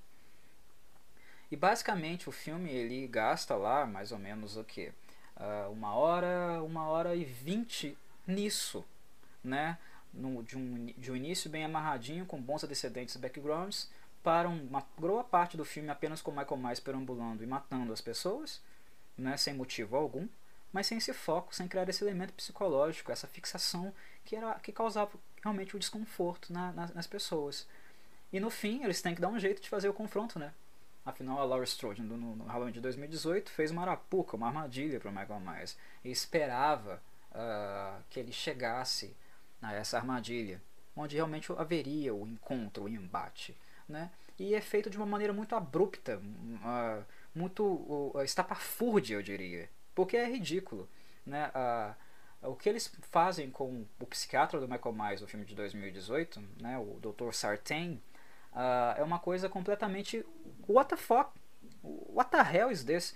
[1.52, 4.92] E basicamente o filme ele gasta lá mais ou menos o que?
[5.36, 7.98] Uh, uma hora, uma hora e vinte
[8.30, 8.86] nisso,
[9.44, 9.78] né?
[10.14, 13.90] No, de, um, de um início bem amarradinho, com bons antecedentes e backgrounds,
[14.24, 18.62] para uma boa parte do filme apenas com Michael Myers perambulando e matando as pessoas,
[19.18, 20.28] né, sem motivo algum,
[20.72, 23.94] mas sem esse foco, sem criar esse elemento psicológico, essa fixação
[24.26, 25.12] que, era, que causava
[25.42, 27.68] realmente o desconforto na, na, nas pessoas.
[28.32, 30.54] E no fim, eles têm que dar um jeito de fazer o confronto, né?
[31.06, 35.12] Afinal, a Laura Strode, no, no Halloween de 2018, fez uma arapuca, uma armadilha para
[35.12, 35.76] Michael Myers.
[36.04, 39.16] E esperava uh, que ele chegasse
[39.62, 40.62] a essa armadilha,
[40.96, 43.58] onde realmente haveria o encontro, o embate.
[43.88, 44.12] Né?
[44.38, 50.18] E é feito de uma maneira muito abrupta, uh, muito uh, estapafúrdia, eu diria, porque
[50.18, 50.90] é ridículo.
[51.26, 51.50] Né?
[51.50, 51.96] Uh,
[52.42, 56.78] o que eles fazem com o psiquiatra do Michael Myers no filme de 2018, né,
[56.78, 57.34] o Dr.
[57.34, 58.02] Sartain,
[58.54, 60.26] uh, é uma coisa completamente
[60.68, 61.32] what the fuck,
[61.84, 63.14] what the hell is this?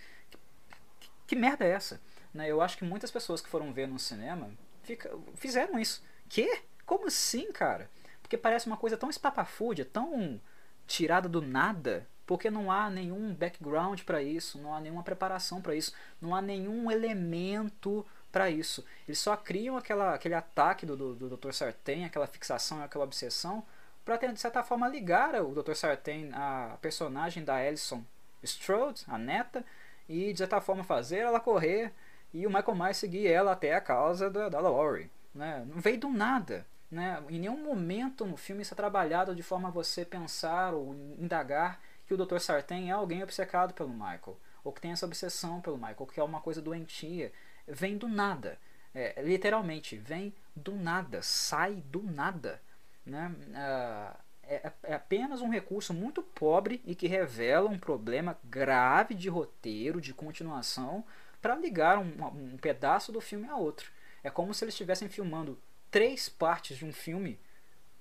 [0.99, 2.01] Que, que, merda é essa?
[2.33, 2.49] Né?
[2.49, 4.49] Eu acho que muitas pessoas que foram ver no cinema
[4.83, 6.03] fica, fizeram isso.
[6.27, 6.61] Que?
[6.85, 7.89] Como assim, cara?
[8.21, 10.39] Porque parece uma coisa tão espapafúrdia, tão
[10.87, 15.75] tirada do nada, porque não há nenhum background para isso, não há nenhuma preparação para
[15.75, 18.83] isso, não há nenhum elemento para isso.
[19.07, 21.51] Eles só criam aquela, aquele ataque do, do, do Dr.
[21.51, 23.63] Sartain, aquela fixação, aquela obsessão,
[24.03, 25.75] para de certa forma ligar o Dr.
[25.75, 28.03] Sartain à personagem da Alison
[28.41, 29.63] Strode, a neta,
[30.09, 31.93] e de certa forma fazer ela correr
[32.33, 35.09] e o Michael Myers seguir ela até a causa da, da Laurie.
[35.33, 35.65] Né?
[35.67, 36.65] Não veio do nada.
[36.89, 37.21] Né?
[37.29, 41.79] Em nenhum momento no filme isso é trabalhado de forma a você pensar ou indagar
[42.05, 42.39] que o Dr.
[42.39, 46.23] Sartain é alguém obcecado pelo Michael, ou que tem essa obsessão pelo Michael, que é
[46.23, 47.31] uma coisa doentia.
[47.67, 48.57] Vem do nada.
[48.93, 52.61] É, literalmente, vem do nada, sai do nada.
[53.05, 53.33] Né?
[53.55, 59.29] Ah, é, é, apenas um recurso muito pobre e que revela um problema grave de
[59.29, 61.03] roteiro, de continuação,
[61.43, 63.91] para ligar um, um pedaço do filme a outro.
[64.23, 65.59] É como se eles estivessem filmando
[65.91, 67.37] três partes de um filme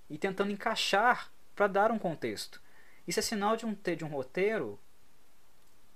[0.09, 2.63] e tentando encaixar para dar um contexto.
[3.05, 4.79] Isso é sinal de um, de um roteiro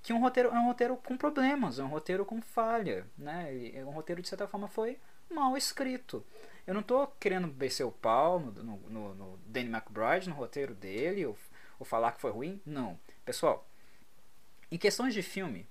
[0.03, 3.55] que um roteiro é um roteiro com problemas, é um roteiro com falha, né?
[3.55, 4.99] E um roteiro de certa forma foi
[5.31, 6.25] mal escrito.
[6.67, 10.75] Eu não estou querendo descer o pau no, no, no, no Danny McBride, no roteiro
[10.75, 11.39] dele, ou,
[11.79, 12.61] ou falar que foi ruim.
[12.67, 12.99] Não.
[13.25, 13.69] Pessoal,
[14.71, 15.67] em questões de filme,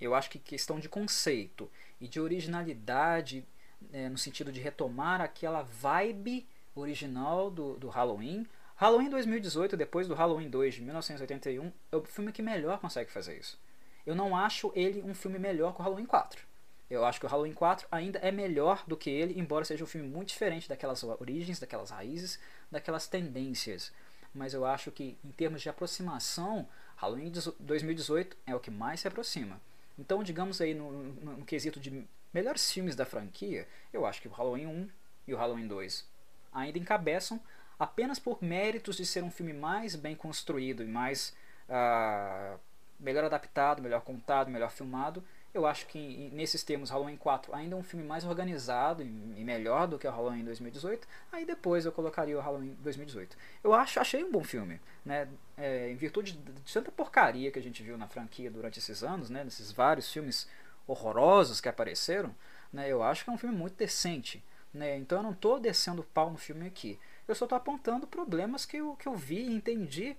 [0.00, 3.44] eu acho que questão de conceito e de originalidade,
[3.92, 8.46] é, no sentido de retomar aquela vibe original do, do Halloween.
[8.76, 13.38] Halloween 2018, depois do Halloween 2 de 1981, é o filme que melhor consegue fazer
[13.38, 13.58] isso
[14.06, 16.40] eu não acho ele um filme melhor que o Halloween 4.
[16.88, 19.88] Eu acho que o Halloween 4 ainda é melhor do que ele, embora seja um
[19.88, 22.38] filme muito diferente daquelas origens, daquelas raízes,
[22.70, 23.92] daquelas tendências.
[24.32, 29.08] Mas eu acho que, em termos de aproximação, Halloween 2018 é o que mais se
[29.08, 29.60] aproxima.
[29.98, 34.28] Então, digamos aí, no, no, no quesito de melhores filmes da franquia, eu acho que
[34.28, 34.88] o Halloween 1
[35.28, 36.06] e o Halloween 2
[36.52, 37.40] ainda encabeçam
[37.78, 41.34] apenas por méritos de ser um filme mais bem construído e mais
[41.68, 42.58] uh,
[42.98, 45.22] melhor adaptado, melhor contado, melhor filmado.
[45.56, 49.88] Eu acho que nesses termos Halloween 4 ainda é um filme mais organizado e melhor
[49.88, 51.08] do que o Halloween 2018.
[51.32, 53.34] Aí depois eu colocaria o Halloween 2018.
[53.64, 55.26] Eu acho, achei um bom filme, né?
[55.56, 59.30] É, em virtude de tanta porcaria que a gente viu na franquia durante esses anos,
[59.30, 59.44] né?
[59.44, 60.46] Nesses vários filmes
[60.86, 62.34] horrorosos que apareceram,
[62.70, 62.86] né?
[62.86, 64.94] Eu acho que é um filme muito decente, né?
[64.98, 66.98] Então eu não estou descendo pau no filme aqui.
[67.26, 70.18] Eu só estou apontando problemas que eu, que eu vi e entendi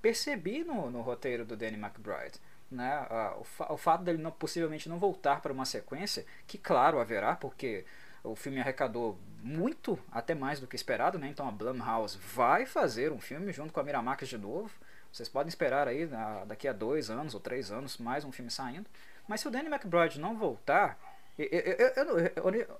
[0.00, 2.38] percebi no, no roteiro do Danny McBride.
[2.70, 3.06] Né?
[3.38, 7.34] o, fa o fato dele não, possivelmente não voltar para uma sequência, que claro haverá,
[7.34, 7.84] porque
[8.22, 11.28] o filme arrecadou muito, até mais do que esperado, né?
[11.28, 14.70] então a Blumhouse vai fazer um filme junto com a Miramax de novo.
[15.10, 18.50] Vocês podem esperar aí na, daqui a dois anos ou três anos mais um filme
[18.50, 18.86] saindo.
[19.26, 20.98] Mas se o Danny McBride não voltar,
[21.38, 22.18] eu, eu,
[22.54, 22.78] eu,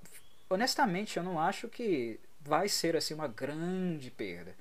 [0.51, 4.55] honestamente eu não acho que vai ser assim uma grande perda.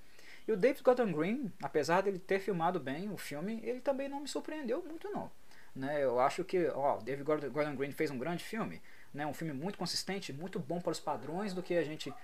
[0.47, 4.21] E o David Gordon Green, apesar dele ter filmado bem o filme, ele também não
[4.21, 5.29] me surpreendeu muito não.
[5.75, 6.03] Né?
[6.03, 8.81] Eu acho que ó, David Gordon Green fez um grande filme,
[9.13, 9.27] né?
[9.27, 12.15] um filme muito consistente, muito bom para os padrões do que a gente uh,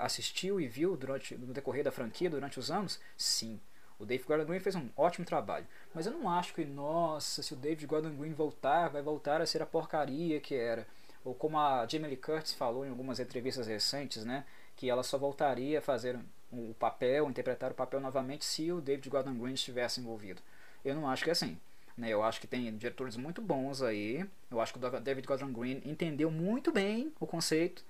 [0.00, 2.98] assistiu e viu durante no decorrer da franquia durante os anos.
[3.16, 3.60] Sim,
[3.98, 7.52] o David Gordon Green fez um ótimo trabalho, mas eu não acho que, nossa, se
[7.52, 10.86] o David Gordon Green voltar, vai voltar a ser a porcaria que era.
[11.24, 14.44] Ou como a Jamie Lee Curtis falou em algumas entrevistas recentes, né?
[14.78, 16.16] que ela só voltaria a fazer
[16.50, 20.40] o papel, interpretar o papel novamente se o David Gordon Green estivesse envolvido.
[20.84, 21.58] Eu não acho que é assim.
[21.96, 22.10] Né?
[22.10, 24.24] Eu acho que tem diretores muito bons aí.
[24.50, 27.84] Eu acho que o David Gordon Green entendeu muito bem o conceito,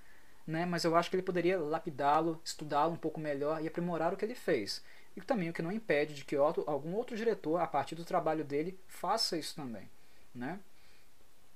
[0.45, 0.65] né?
[0.65, 4.25] mas eu acho que ele poderia lapidá-lo, estudá-lo um pouco melhor e aprimorar o que
[4.25, 4.83] ele fez.
[5.15, 8.05] E também o que não impede de que outro, algum outro diretor, a partir do
[8.05, 9.89] trabalho dele, faça isso também.
[10.33, 10.59] Né?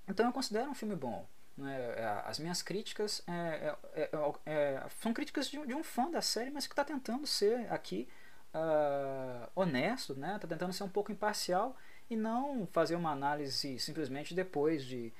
[0.08, 1.26] Então eu considero um filme bom.
[1.58, 1.78] Né?
[1.98, 4.10] É, as minhas críticas é, é,
[4.46, 8.08] é, são críticas de, de, um fã da série, mas que está tentando ser aqui
[8.54, 10.39] uh, honesto, está né?
[10.39, 11.76] Tá tentando ser um pouco imparcial
[12.10, 15.13] e não fazer uma análise simplesmente depois de,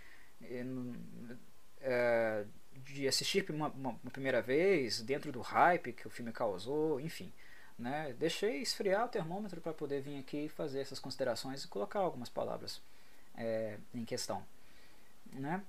[1.82, 7.32] é, de assistir uma, uma, primeira vez, dentro do hype que o filme causou, enfim.
[7.78, 8.16] Né?
[8.20, 12.82] Deixei esfriar o termômetro para poder vir aqui fazer essas considerações e colocar algumas palavras
[13.36, 14.44] é, em questão.
[15.32, 15.64] Né?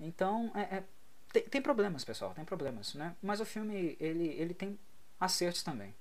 [0.00, 0.84] Então, é, é,
[1.32, 3.16] tem, tem, problemas, pessoal, tem problemas, né?
[3.22, 4.78] Mas o filme, ele, ele tem
[5.18, 5.94] acertos também.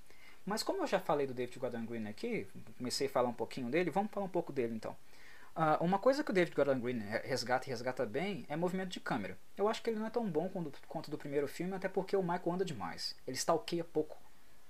[0.46, 3.70] Mas como eu já falei do David Gordon Green aqui, comecei a falar um pouquinho
[3.70, 4.96] dele, vamos falar um pouco dele então.
[5.56, 9.00] Uh, uma coisa que o David Gordon Green resgata e resgata bem é movimento de
[9.00, 9.38] câmera.
[9.58, 12.16] Eu acho que ele não é tão bom quanto, quanto do primeiro filme, até porque
[12.16, 13.16] o Michael anda demais.
[13.26, 14.18] Ele stalkeia pouco,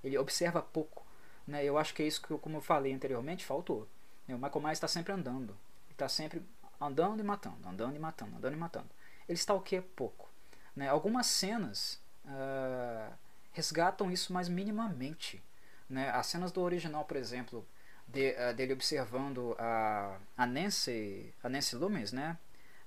[0.04, 1.06] ele observa pouco.
[1.46, 1.64] Né?
[1.64, 3.88] Eu acho que é isso que, como eu falei anteriormente, faltou.
[4.28, 5.52] O Michael Myers está sempre andando.
[5.86, 6.42] Ele está sempre
[6.82, 8.97] andando e matando, andando e matando, andando e matando
[9.28, 10.30] ele stalkeia pouco.
[10.76, 10.88] Né?
[10.88, 13.14] Algumas cenas uh,
[13.52, 15.44] resgatam isso mais minimamente.
[15.90, 16.10] Né?
[16.10, 17.68] As cenas do original, por exemplo,
[18.08, 22.38] de, uh, dele observando a, a Nancy, a Nancy Loomis, né?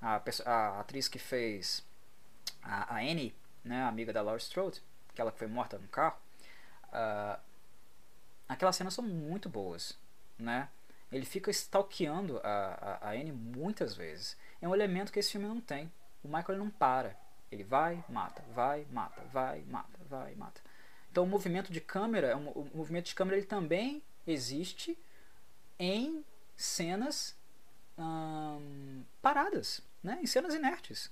[0.01, 1.85] a, a atriz que fez
[2.63, 3.83] a, a Annie, né?
[3.83, 6.17] a amiga da Laura Strode, aquela que foi morta no carro.
[6.87, 7.39] Uh,
[8.49, 9.99] aquelas cenas são muito boas.
[10.39, 10.69] Né?
[11.13, 14.37] Ele fica stalkeando a, a, a Annie muitas vezes.
[14.63, 15.91] É um elemento que esse filme não tem.
[16.23, 17.17] O Michael não para.
[17.51, 20.61] Ele vai, mata, vai, mata, vai, mata, vai, mata.
[21.11, 24.97] Então o movimento de câmera, o movimento de câmera ele também existe
[25.79, 26.25] em
[26.57, 27.37] cenas
[27.99, 30.19] hum, paradas, né?
[30.23, 31.11] em cenas inertes.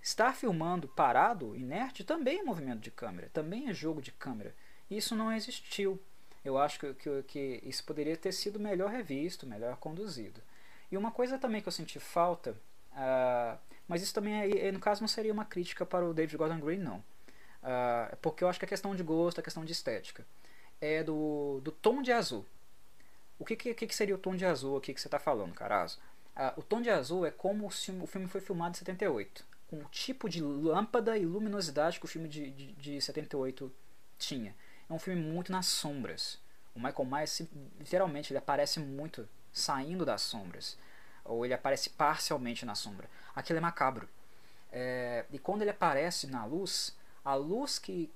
[0.00, 4.54] Estar filmando parado, inerte, também é movimento de câmera, também é jogo de câmera.
[4.90, 6.00] Isso não existiu.
[6.44, 10.42] Eu acho que, que, que isso poderia ter sido melhor revisto, melhor conduzido.
[10.90, 12.54] E uma coisa também que eu senti falta
[12.92, 16.60] uh, mas isso também, é, no caso, não seria uma crítica para o David Gordon
[16.60, 16.98] Green, não.
[17.62, 20.26] Uh, porque eu acho que a questão de gosto, a questão de estética,
[20.80, 22.44] é do, do tom de azul.
[23.38, 25.98] O que, que, que seria o tom de azul aqui que você está falando, Carazo?
[26.36, 29.44] Ah, o tom de azul é como o filme, o filme foi filmado em 78.
[29.68, 33.72] Com o tipo de lâmpada e luminosidade que o filme de, de, de 78
[34.18, 34.54] tinha.
[34.88, 36.38] É um filme muito nas sombras.
[36.74, 37.42] O Michael Myers,
[37.78, 40.76] literalmente, ele aparece muito saindo das sombras.
[41.24, 43.08] Ou ele aparece parcialmente na sombra.
[43.34, 44.08] Aquilo é macabro.
[44.70, 48.10] É, e quando ele aparece na luz, a luz que,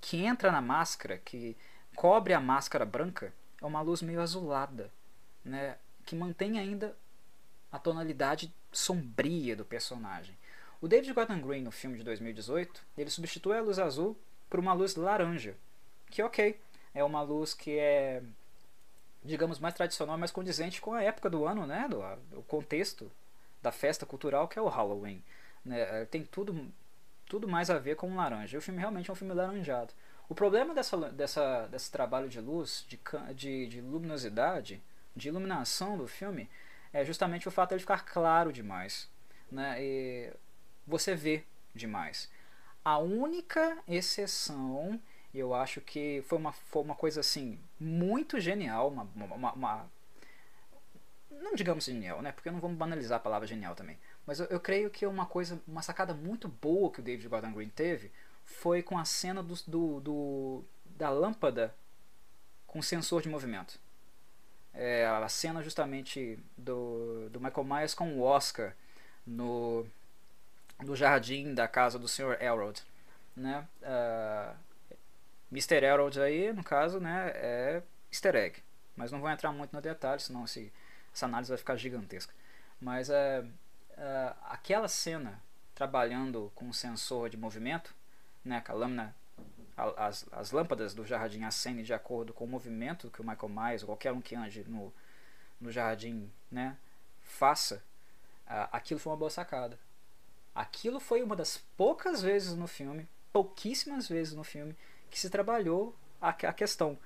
[0.00, 1.56] que entra na máscara, que
[1.94, 4.90] cobre a máscara branca, é uma luz meio azulada,
[5.44, 5.76] né?
[6.04, 6.96] que mantém ainda
[7.70, 10.36] a tonalidade sombria do personagem.
[10.80, 14.16] O David Gordon Green no filme de 2018, ele substitui a luz azul
[14.48, 15.56] por uma luz laranja,
[16.10, 16.60] que ok,
[16.94, 18.22] é uma luz que é
[19.26, 22.00] digamos mais tradicional, mais condizente com a época do ano, né, do
[22.38, 23.10] o contexto
[23.62, 25.22] da festa cultural que é o Halloween,
[25.64, 26.04] né?
[26.06, 26.70] Tem tudo
[27.26, 28.56] tudo mais a ver com o laranja.
[28.56, 29.92] O filme realmente é um filme laranjado.
[30.28, 32.98] O problema dessa, dessa, desse trabalho de luz, de,
[33.34, 34.82] de, de luminosidade,
[35.14, 36.48] de iluminação do filme,
[36.92, 39.08] é justamente o fato de ele ficar claro demais.
[39.50, 39.76] Né?
[39.80, 40.32] E
[40.86, 42.30] você vê demais.
[42.84, 45.00] A única exceção,
[45.38, 49.90] eu acho que foi uma, foi uma coisa assim, muito genial, uma, uma, uma
[51.30, 52.32] não digamos genial, né?
[52.32, 53.98] Porque não vamos banalizar a palavra genial também.
[54.26, 57.52] Mas eu, eu, creio que uma coisa, uma sacada muito boa que o David Gordon
[57.52, 58.10] Green teve
[58.44, 60.64] foi com a cena do, do, do
[60.96, 61.74] da lâmpada
[62.66, 63.78] com sensor de movimento.
[64.72, 68.74] É a cena justamente do, do Michael Myers com o Oscar
[69.26, 69.86] no,
[70.82, 72.36] no jardim da casa do Sr.
[72.40, 72.82] Elrod.
[73.34, 73.66] Né?
[73.82, 74.56] Uh,
[75.50, 75.84] Mr.
[75.84, 78.62] Elrod aí, no caso, né, é easter egg.
[78.96, 80.72] Mas não vou entrar muito no detalhe, senão esse,
[81.12, 82.34] essa análise vai ficar gigantesca.
[82.80, 85.40] Mas uh, uh, aquela cena
[85.74, 87.94] trabalhando com o sensor de movimento
[88.46, 89.14] né, com a lâmina,
[89.76, 93.82] as, as lâmpadas do jardim acendem de acordo com o movimento que o Michael Myers
[93.82, 94.92] ou qualquer um que ande no,
[95.60, 96.76] no jardim né,
[97.22, 97.82] faça,
[98.46, 99.78] aquilo foi uma boa sacada.
[100.54, 104.74] Aquilo foi uma das poucas vezes no filme, pouquíssimas vezes no filme,
[105.10, 106.98] que se trabalhou a, a questão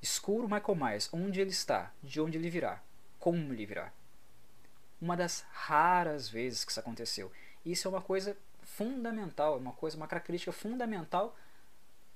[0.00, 2.80] escuro Michael Myers, onde ele está, de onde ele virá,
[3.18, 3.92] como ele virá.
[5.00, 7.32] Uma das raras vezes que isso aconteceu.
[7.64, 11.36] Isso é uma coisa fundamental, é uma coisa, uma característica fundamental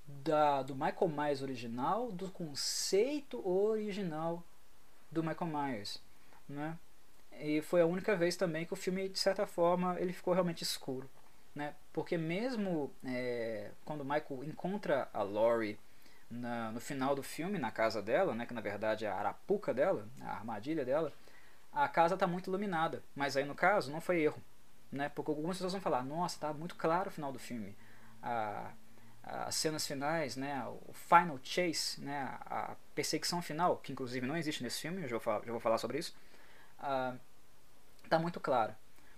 [0.06, 4.42] da, do Michael Myers original, do conceito original
[5.10, 6.02] do Michael Myers,
[6.48, 6.78] né?
[7.40, 10.62] E foi a única vez também que o filme, de certa forma, ele ficou realmente
[10.62, 11.08] escuro,
[11.54, 11.74] né?
[11.92, 15.78] Porque mesmo é, quando Michael encontra a Laurie
[16.30, 18.46] na, no final do filme, na casa dela, né?
[18.46, 21.12] Que na verdade é a arapuca dela, a armadilha dela,
[21.72, 23.02] a casa está muito iluminada.
[23.14, 24.40] Mas aí no caso não foi erro,
[24.90, 25.08] né?
[25.08, 27.76] Porque algumas pessoas vão falar, nossa, tá muito claro o final do filme.
[28.22, 28.72] A,
[29.22, 30.64] as cenas finais, né?
[30.66, 32.36] O final chase, né?
[32.46, 35.60] A perseguição final, que inclusive não existe nesse filme, eu já vou falar, já vou
[35.60, 36.14] falar sobre isso.
[36.78, 37.18] Uh,
[38.08, 38.74] tá muito claro.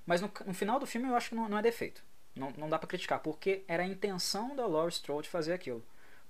[0.06, 2.02] Mas no, no, final do filme eu acho que não, não é defeito.
[2.34, 5.84] Não, não dá para criticar, porque era a intenção da Laurie Strode fazer aquilo.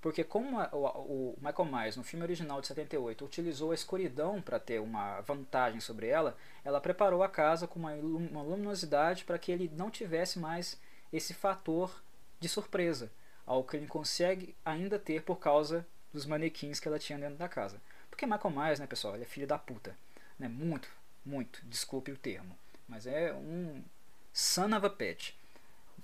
[0.05, 4.79] Porque como o, Michael Myers no filme original de 78 utilizou a escuridão para ter
[4.79, 9.89] uma vantagem sobre ela, ela preparou a casa com uma, luminosidade para que ele não
[9.89, 10.79] tivesse mais
[11.11, 12.03] esse fator
[12.39, 13.11] de surpresa,
[13.47, 17.49] algo que ele consegue ainda ter por causa dos manequins que ela tinha dentro da
[17.49, 17.81] casa.
[18.07, 19.97] Porque Michael Myers, né, pessoal, ele é filho da puta,
[20.37, 20.47] né?
[20.47, 20.87] Muito,
[21.25, 22.55] muito, desculpe o termo,
[22.87, 23.83] mas é um
[24.31, 25.33] son of a bitch.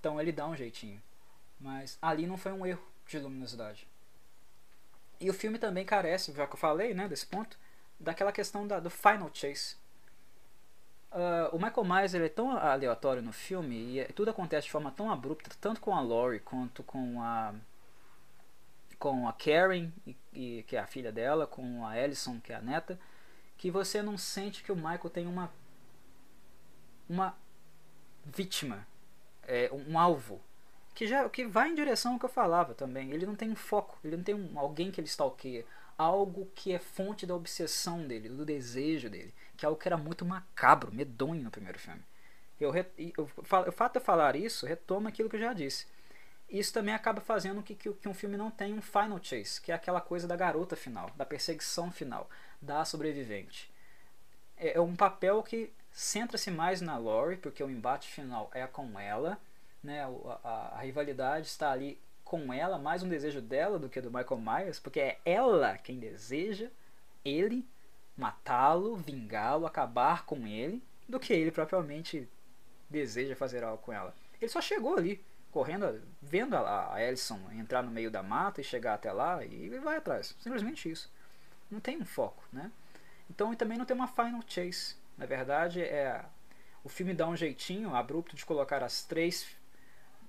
[0.01, 1.01] Então ele dá um jeitinho.
[1.59, 3.87] Mas ali não foi um erro de luminosidade.
[5.19, 7.57] E o filme também carece, já que eu falei, né, desse ponto,
[7.99, 9.75] daquela questão da, do final chase.
[11.11, 14.71] Uh, o Michael Myers ele é tão aleatório no filme e é, tudo acontece de
[14.71, 17.53] forma tão abrupta, tanto com a Laurie quanto com a
[18.97, 22.55] com a Karen, e, e, que é a filha dela, com a Ellison, que é
[22.55, 22.99] a neta,
[23.57, 25.51] que você não sente que o Michael tem uma
[27.09, 27.35] uma
[28.23, 28.87] vítima,
[29.51, 30.41] é, um alvo
[30.95, 33.11] que já que vai em direção ao que eu falava também.
[33.11, 35.65] Ele não tem um foco, ele não tem um, alguém que ele stalkeia,
[35.97, 39.97] algo que é fonte da obsessão dele, do desejo dele, que é algo que era
[39.97, 42.01] muito macabro, medonho no primeiro filme.
[42.59, 45.85] Eu, eu, o fato de falar isso retoma aquilo que eu já disse.
[46.49, 49.71] Isso também acaba fazendo que, que, que um filme não tenha um final chase, que
[49.71, 52.29] é aquela coisa da garota final, da perseguição final,
[52.61, 53.71] da sobrevivente.
[54.57, 58.99] É, é um papel que centra-se mais na Lori, porque o embate final é com
[58.99, 59.37] ela,
[59.83, 63.99] né, a, a, a, rivalidade está ali com ela, mais um desejo dela do que
[63.99, 66.69] do Michael Myers, porque é ela quem deseja
[67.25, 67.67] ele
[68.15, 72.29] matá-lo, vingá-lo, acabar com ele, do que ele propriamente
[72.89, 74.13] deseja fazer algo com ela.
[74.39, 78.63] Ele só chegou ali, correndo, vendo a, a Ellison entrar no meio da mata e
[78.63, 80.35] chegar até lá e vai atrás.
[80.39, 81.11] Simplesmente isso.
[81.69, 82.71] não tem um foco, né?
[83.29, 84.95] Então também não tem uma final chase.
[85.17, 86.23] Na verdade, é
[86.83, 89.47] o filme dá um jeitinho abrupto de colocar as três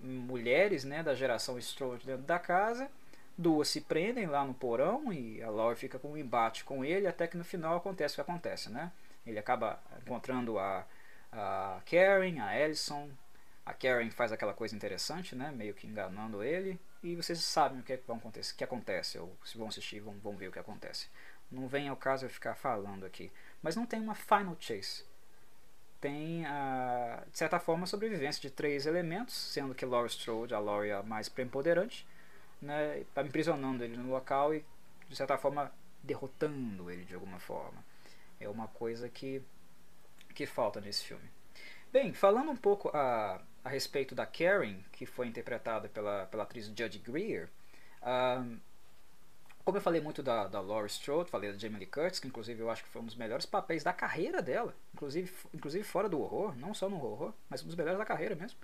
[0.00, 2.90] mulheres, né, da geração Strode dentro da casa.
[3.38, 7.06] Duas se prendem lá no porão e a Laurie fica com um embate com ele
[7.06, 8.92] até que no final acontece o que acontece, né?
[9.26, 10.84] Ele acaba encontrando a,
[11.30, 13.08] a Karen, a Ellison.
[13.64, 15.50] A Karen faz aquela coisa interessante, né?
[15.50, 16.78] Meio que enganando ele.
[17.02, 20.00] E vocês sabem o que, é que, vão acontecer, que acontece, ou se vão assistir,
[20.00, 21.08] vão, vão ver o que acontece.
[21.52, 23.30] Não vem ao caso eu ficar falando aqui.
[23.62, 25.04] Mas não tem uma final chase.
[26.00, 30.58] Tem, a, de certa forma, a sobrevivência de três elementos, sendo que Laurie Strode, a
[30.58, 32.06] Laurie é a mais preponderante,
[32.60, 34.64] né, aprisionando ele no local e,
[35.08, 35.70] de certa forma,
[36.02, 37.84] derrotando ele de alguma forma.
[38.40, 39.42] É uma coisa que,
[40.34, 41.30] que falta nesse filme.
[41.92, 46.66] Bem, falando um pouco a, a respeito da Karen, que foi interpretada pela, pela atriz
[46.66, 47.48] Judge Greer,
[49.64, 52.60] como eu falei muito da, da Laurie Strode, falei da Jamie Lee Curtis, que inclusive
[52.60, 56.20] eu acho que foi um dos melhores papéis da carreira dela, inclusive, inclusive fora do
[56.20, 58.58] horror, não só no horror, mas um dos melhores da carreira mesmo.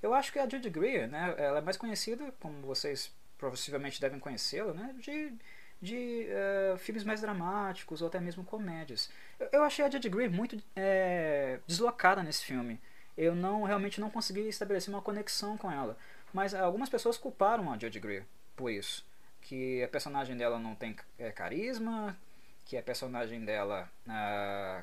[0.00, 4.20] Eu acho que a Judy Greer, né, ela é mais conhecida, como vocês possivelmente devem
[4.20, 5.32] conhecê-la, né, de,
[5.80, 6.26] de
[6.74, 9.10] uh, filmes mais dramáticos ou até mesmo comédias.
[9.38, 12.80] Eu, eu achei a Judy Greer muito é, deslocada nesse filme.
[13.16, 15.96] Eu não realmente não consegui estabelecer uma conexão com ela,
[16.32, 18.24] mas algumas pessoas culparam a Judy Greer
[18.56, 19.04] por isso
[19.42, 22.16] que a personagem dela não tem é, carisma,
[22.64, 24.82] que a personagem dela ah,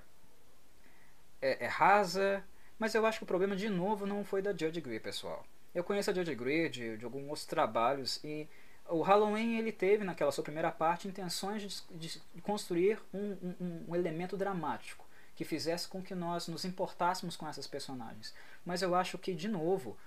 [1.42, 2.44] é, é, rasa,
[2.78, 5.46] mas eu acho que o problema de novo não foi da Judge Greer, pessoal.
[5.74, 8.48] Eu conheço a Judge Greer de, de alguns outros trabalhos e
[8.88, 13.96] o Halloween ele teve naquela sua primeira parte intenções de, de construir um, um, um,
[13.96, 15.06] elemento dramático
[15.36, 18.34] que fizesse com que nós nos importássemos com essas personagens.
[18.66, 19.98] Mas eu acho que de novo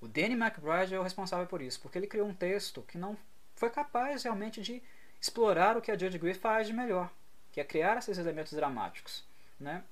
[0.00, 3.16] o Danny McBride é o responsável por isso, porque ele criou um texto que não
[3.62, 4.82] foi capaz realmente de
[5.20, 7.08] explorar o que a Judge Greer faz de melhor,
[7.52, 9.24] que é criar esses elementos dramáticos.
[9.60, 9.84] Né?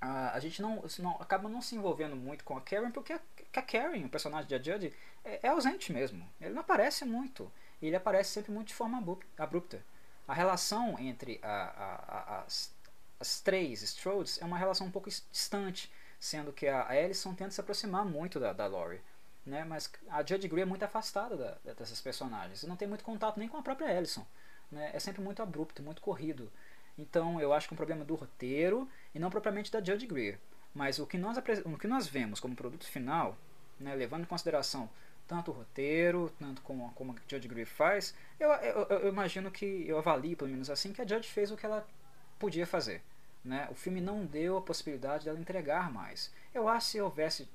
[0.00, 3.20] a gente não, não, acaba não se envolvendo muito com a Karen, porque a,
[3.54, 4.92] a Karen, o personagem da Judge,
[5.24, 6.28] é, é, ausente mesmo.
[6.40, 7.52] Ele não aparece muito.
[7.80, 8.98] E ele aparece sempre muito de forma
[9.38, 9.84] abrupta.
[10.26, 12.74] A relação entre a, a, as,
[13.20, 17.60] as três Strodes é uma relação um pouco distante, sendo que a Ellison tenta se
[17.60, 19.00] aproximar muito da, da Laurie
[19.44, 19.64] né?
[19.64, 22.62] Mas a Judge Greer é muito afastada da, dessas personagens.
[22.64, 24.26] Não tem muito contato nem com a própria Ellison.
[24.70, 24.90] Né?
[24.92, 26.50] É sempre muito abrupto, muito corrido.
[26.98, 30.38] Então eu acho que é um problema do roteiro e não propriamente da Judge Greer.
[30.74, 33.36] Mas o que nós, o que nós vemos como produto final,
[33.78, 34.88] né, levando em consideração
[35.26, 39.84] tanto o roteiro, tanto como, como a Judge Greer faz, eu, eu, eu, imagino que,
[39.86, 41.86] eu avalio pelo menos assim, que a Judge fez o que ela
[42.38, 43.00] podia fazer.
[43.44, 43.68] Né?
[43.70, 46.32] O filme não deu a possibilidade dela entregar mais.
[46.52, 47.48] Eu acho que se houvesse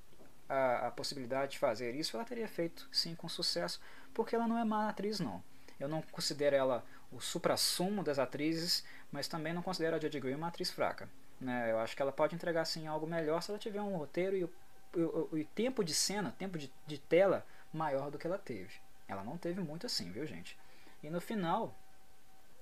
[0.48, 3.80] a, a possibilidade de fazer isso, ela teria feito sim com sucesso,
[4.14, 5.44] porque ela não é má atriz não.
[5.80, 10.36] Eu não considero ela o supra-sumo das atrizes, mas também não considero a Jodie Green
[10.36, 11.10] uma atriz fraca.
[11.40, 11.72] Né?
[11.72, 14.44] Eu acho que ela pode entregar sim algo melhor se ela tiver um roteiro e
[14.44, 14.54] o,
[14.96, 18.74] o, o, o tempo de cena, tempo de, de tela maior do que ela teve.
[19.08, 20.58] Ela não teve muito assim, viu gente?
[21.04, 21.76] E no final,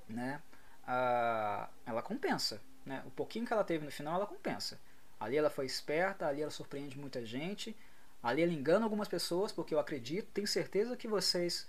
[0.08, 0.42] né,
[0.86, 2.62] a, ela compensa.
[2.86, 3.02] Né?
[3.06, 4.80] O pouquinho que ela teve no final, ela compensa.
[5.24, 7.76] Ali ela foi esperta, ali ela surpreende muita gente.
[8.22, 11.68] Ali ela engana algumas pessoas, porque eu acredito, tenho certeza que vocês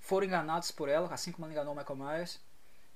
[0.00, 2.40] foram enganados por ela, assim como ela enganou o Michael Myers,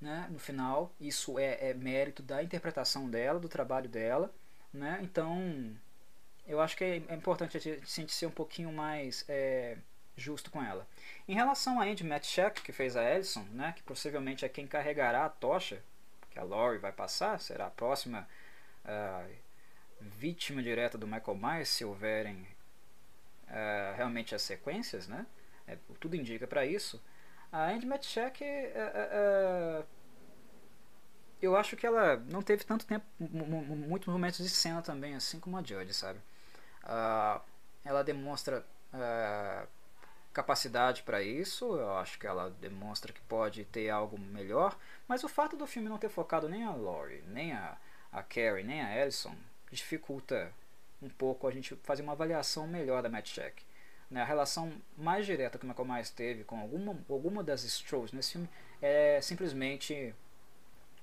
[0.01, 0.91] né, no final.
[0.99, 4.33] Isso é, é mérito da interpretação dela, do trabalho dela.
[4.73, 4.99] Né?
[5.03, 5.75] Então,
[6.47, 9.77] eu acho que é, é importante a gente ser um pouquinho mais é,
[10.15, 10.87] justo com ela.
[11.27, 15.25] Em relação a Andy Matchak, que fez a Ellison, né, que possivelmente é quem carregará
[15.25, 15.81] a tocha
[16.31, 18.27] que a Laurie vai passar, será a próxima
[18.85, 19.31] uh,
[20.19, 22.47] vítima direta do Michael Myers, se houverem
[23.47, 25.25] uh, realmente as sequências, né?
[25.67, 27.01] É, tudo indica para isso.
[27.51, 29.85] A Andy Matchak, uh,
[31.41, 35.57] eu acho que ela não teve tanto tempo, muitos momentos de cena também, assim como
[35.57, 36.19] a Judge, sabe?
[37.85, 38.65] ela demonstra
[40.33, 44.77] capacidade para isso, eu acho que ela demonstra que pode ter algo melhor,
[45.07, 47.77] mas o fato do filme não ter focado nem a Laurie, nem a,
[48.11, 49.35] a Carrie, nem a Ellison,
[49.73, 50.51] dificulta
[51.01, 53.61] um pouco a gente fazer uma avaliação melhor da match check.
[54.09, 54.21] Né?
[54.21, 58.33] A relação mais direta que o Michael Myers teve com alguma, alguma das Strolls nesse
[58.33, 58.49] filme
[58.81, 60.13] é simplesmente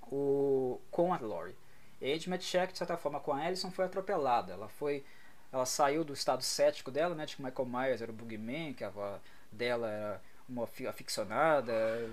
[0.03, 1.57] o com a Laurie.
[2.01, 4.53] E a Matt Check, de certa forma, com a Ellison foi atropelada.
[4.53, 5.05] Ela foi
[5.53, 8.85] ela saiu do estado cético dela, né, de que Michael Myers era o Boogeyman, que
[8.85, 9.18] a avó
[9.51, 12.09] dela era uma aficionada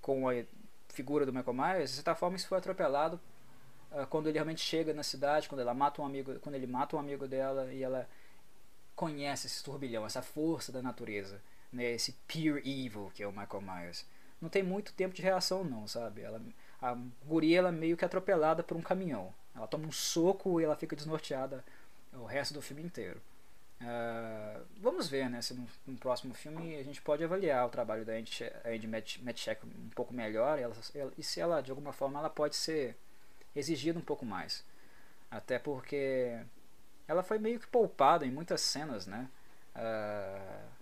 [0.00, 0.34] com a
[0.88, 3.20] figura do Michael Myers, de certa forma isso foi atropelado
[4.04, 6.98] quando ele realmente chega na cidade, quando ela mata um amigo, quando ele mata um
[6.98, 8.08] amigo dela e ela
[8.94, 11.40] conhece esse turbilhão, essa força da natureza,
[11.72, 14.04] né, esse pure evil que é o Michael Myers.
[14.40, 16.22] não tem muito tempo de reação não, sabe?
[16.22, 16.40] Ela,
[16.80, 19.32] a guria ela é meio que atropelada por um caminhão.
[19.54, 21.64] Ela toma um soco e ela fica desnorteada
[22.12, 23.20] o resto do filme inteiro.
[23.80, 28.06] Uh, vamos ver né, se no, no, próximo filme a gente pode avaliar o trabalho
[28.06, 28.86] da Andy
[29.20, 30.74] Metchek um pouco melhor ela,
[31.18, 32.96] e se ela de alguma forma ela pode ser
[33.56, 34.64] exigida um pouco mais.
[35.30, 36.38] Até porque
[37.08, 39.28] ela foi meio que poupada em muitas cenas, né?
[39.74, 40.76] Uh,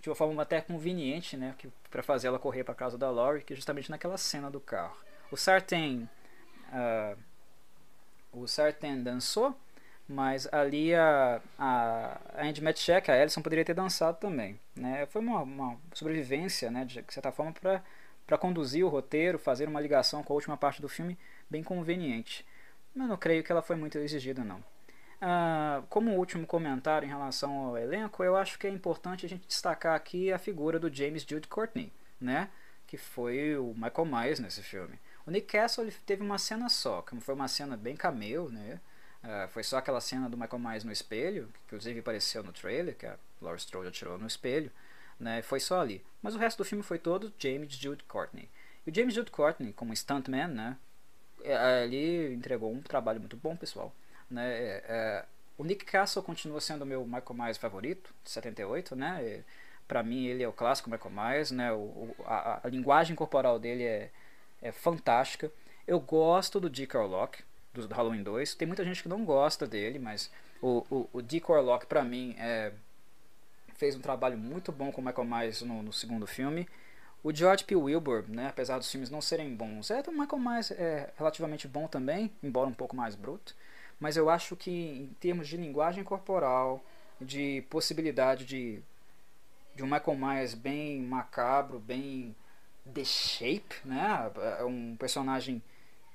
[0.00, 1.56] de uma forma até conveniente, né?
[1.90, 4.96] para fazer ela correr para casa da Laurie, que é justamente naquela cena do carro.
[5.32, 6.08] O Sartain,
[6.72, 7.18] uh,
[8.32, 9.58] o Sartain dançou
[10.08, 14.58] mas ali a, a, a Andy Metchek, a Ellison, poderia ter dançado também.
[14.74, 15.06] Né?
[15.06, 17.82] Foi uma, uma sobrevivência, né, de certa forma, para
[18.36, 21.18] conduzir o roteiro, fazer uma ligação com a última parte do filme
[21.48, 22.44] bem conveniente.
[22.94, 24.62] Mas não creio que ela foi muito exigida, não.
[25.20, 29.46] Ah, como último comentário em relação ao elenco, eu acho que é importante a gente
[29.46, 32.50] destacar aqui a figura do James Jude Courtney, né?
[32.86, 34.98] que foi o Michael Myers nesse filme.
[35.26, 38.80] O Nick Castle teve uma cena só, que foi uma cena bem cameo, né?
[39.24, 42.96] Uh, foi só aquela cena do Michael Myers no espelho, que inclusive apareceu no trailer,
[42.96, 44.70] que a Laura Strode atirou no espelho,
[45.18, 45.42] né?
[45.42, 46.04] Foi só ali.
[46.22, 48.48] Mas o resto do filme foi todo James Jude Courtney.
[48.86, 50.76] E o James Jude Courtney, como stuntman, né?
[51.42, 53.94] É, ele entregou um trabalho muito bom, pessoal.
[54.30, 54.52] Né?
[54.52, 55.24] É, é,
[55.58, 59.44] o Nick Castle continua sendo o meu Michael Myers favorito, de 78, né?
[59.86, 61.72] Para mim ele é o clássico Michael Myers, né?
[61.72, 64.10] O, o a, a, linguagem corporal dele é,
[64.60, 65.50] é fantástica.
[65.86, 67.42] Eu gosto do Dick Orlock,
[67.72, 68.54] do Halloween 2.
[68.54, 72.34] Tem muita gente que não gosta dele, mas o, o, o Dick Orlock, pra mim,
[72.38, 72.72] é,
[73.76, 76.68] fez um trabalho muito bom com o Michael Myers no, no, segundo filme.
[77.22, 77.74] O George P.
[77.74, 81.86] Wilbur, né, apesar dos filmes não serem bons, é, o Michael Myers é relativamente bom
[81.88, 83.54] também, embora um pouco mais bruto.
[83.98, 86.84] Mas eu acho que, em termos de linguagem corporal,
[87.20, 88.80] de possibilidade de,
[89.74, 92.36] de um Michael Myers bem macabro, bem
[92.92, 95.62] The Shape, né, é um personagem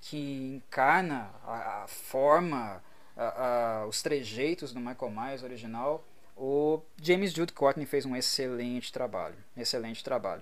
[0.02, 2.82] que encarna a, a forma,
[3.16, 6.04] a, a, os trejeitos do Michael Myers original,
[6.42, 10.42] o James Jude Courtney fez um excelente trabalho, excelente trabalho.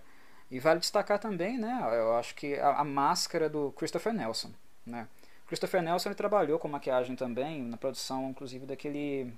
[0.50, 4.50] E vale destacar também, né, eu acho que a, máscara do Christopher Nelson,
[4.86, 5.10] né.
[5.46, 9.34] Christopher Nelson ele trabalhou com maquiagem também na produção, inclusive daquele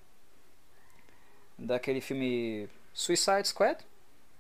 [1.58, 3.84] daquele filme Suicide Squad,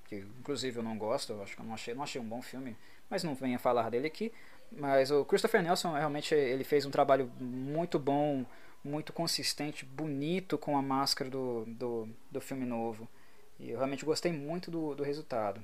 [0.05, 2.41] que inclusive eu não gosto, eu acho que eu não achei, não achei um bom
[2.41, 2.77] filme,
[3.09, 4.31] mas não venha falar dele aqui.
[4.71, 8.45] Mas o Christopher Nelson realmente ele fez um trabalho muito bom,
[8.83, 13.07] muito consistente, bonito com a máscara do, do, do filme novo.
[13.59, 15.63] E eu realmente gostei muito do, do resultado.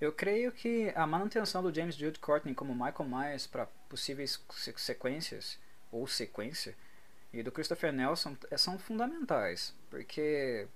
[0.00, 4.38] Eu creio que a manutenção do James Jude Courtney como Michael Myers para possíveis
[4.76, 5.58] sequências
[5.90, 6.76] ou sequência
[7.32, 10.68] e do Christopher Nelson eh, são fundamentais, porque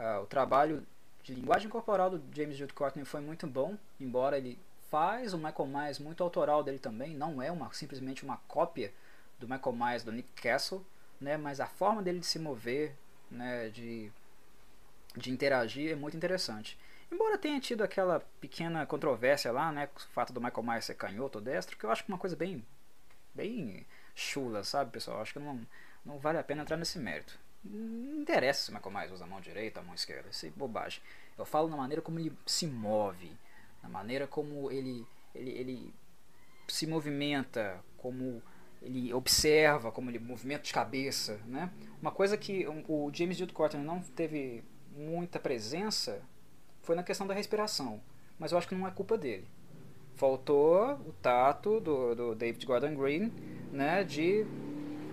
[0.00, 0.86] Uh, o trabalho
[1.22, 4.58] de linguagem corporal do James Jude Courtney foi muito bom, embora ele
[4.90, 8.92] faz o Michael Myers muito autoral dele também, não é uma simplesmente uma cópia
[9.38, 10.84] do Michael Myers do Nick Castle,
[11.20, 12.94] né, mas a forma dele de se mover,
[13.30, 14.10] né, de,
[15.16, 16.78] de interagir é muito interessante.
[17.10, 20.94] Embora tenha tido aquela pequena controvérsia lá, né, com o fato do Michael Myers ser
[20.94, 22.64] canhoto ou destro, que eu acho que é uma coisa bem
[23.34, 25.20] bem chula, sabe, pessoal?
[25.20, 25.66] Acho que não,
[26.04, 27.38] não vale a pena entrar nesse mérito.
[27.64, 30.46] Não interessa se o Michael Myers usa a mão direita ou a mão esquerda, isso
[30.46, 31.02] é bobagem.
[31.36, 33.30] Eu falo na maneira como ele se move,
[33.82, 35.94] na maneira como ele, ele, ele
[36.68, 38.42] se movimenta, como
[38.82, 41.70] ele observa, como ele movimento de cabeça, né?
[42.00, 44.64] Uma coisa que o James Jude Courtney não teve
[44.96, 46.22] muita presença
[46.82, 48.00] foi na questão da respiração,
[48.38, 49.46] mas eu acho que não é culpa dele.
[50.16, 53.32] Faltou o tato do, do David Gordon Green,
[53.70, 54.46] né, de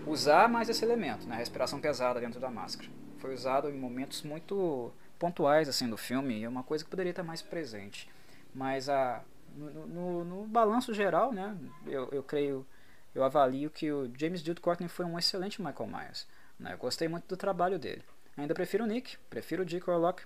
[0.08, 2.90] usar mais esse elemento, né, a respiração pesada dentro da máscara.
[3.20, 7.10] Foi usado em momentos muito pontuais assim do filme, e é uma coisa que poderia
[7.10, 8.10] estar mais presente.
[8.54, 9.24] Mas a,
[9.56, 11.56] no, no, no balanço geral, né,
[11.86, 12.66] eu, eu creio,
[13.14, 16.28] eu avalio que o James Jude Courtney foi um excelente Michael Myers.
[16.60, 18.04] Né, eu gostei muito do trabalho dele.
[18.36, 20.24] Ainda prefiro o Nick, prefiro o Dick Orlock,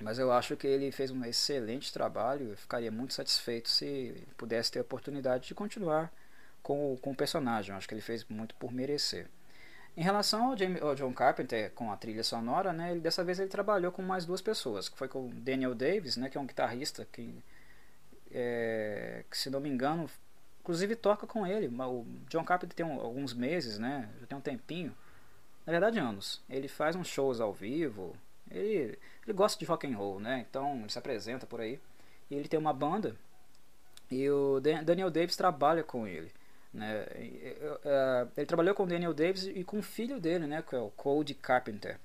[0.00, 2.50] mas eu acho que ele fez um excelente trabalho.
[2.50, 6.12] Eu ficaria muito satisfeito se pudesse ter a oportunidade de continuar
[6.68, 7.70] com, com o personagem.
[7.70, 9.26] Eu acho que ele fez muito por merecer.
[9.96, 13.48] Em relação ao, ao, John Carpenter com a trilha sonora, né, ele, dessa vez ele
[13.48, 16.46] trabalhou com mais duas pessoas, que foi com o Daniel Davis, né, que é um
[16.46, 17.42] guitarrista que,
[18.30, 20.10] é, que se não me engano,
[20.60, 21.68] inclusive toca com ele.
[21.68, 24.94] O John Carpenter tem um, alguns meses, né, já tem um tempinho,
[25.64, 26.42] na verdade anos.
[26.50, 28.14] Ele faz uns shows ao vivo,
[28.50, 31.80] ele, ele gosta de rock and roll, né, então ele se apresenta por aí.
[32.30, 33.16] E ele tem uma banda
[34.10, 36.30] e o Daniel Davis trabalha com ele.
[36.72, 37.06] Né?
[38.36, 41.34] Ele trabalhou com Daniel Davis e com o filho dele, né, que é o Cody
[41.34, 41.98] Carpenter.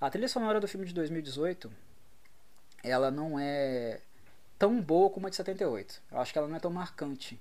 [0.00, 1.70] A trilha sonora do filme de 2018,
[2.82, 4.00] ela não é
[4.58, 6.02] tão boa como a de 78.
[6.10, 7.40] Eu acho que ela não é tão marcante.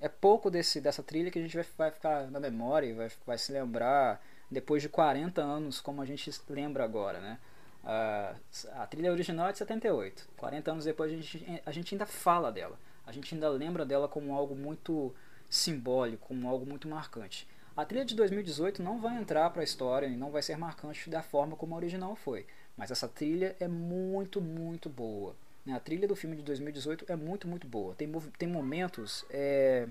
[0.00, 3.38] É pouco desse, dessa trilha que a gente vai, ficar na memória e vai, vai
[3.38, 7.38] se lembrar depois de 40 anos, como a gente lembra agora, né?
[7.82, 8.36] Uh,
[8.74, 10.28] a trilha original é de 78.
[10.36, 12.78] 40 anos depois a gente, a gente ainda fala dela.
[13.06, 15.14] A gente ainda lembra dela como algo muito
[15.50, 17.46] simbólico, como algo muito marcante.
[17.76, 21.10] A trilha de 2018 não vai entrar para a história e não vai ser marcante
[21.10, 22.46] da forma como a original foi.
[22.76, 25.34] Mas essa trilha é muito, muito boa.
[25.64, 25.74] Né?
[25.74, 27.94] A trilha do filme de 2018 é muito, muito boa.
[27.94, 29.88] Tem, tem momentos é,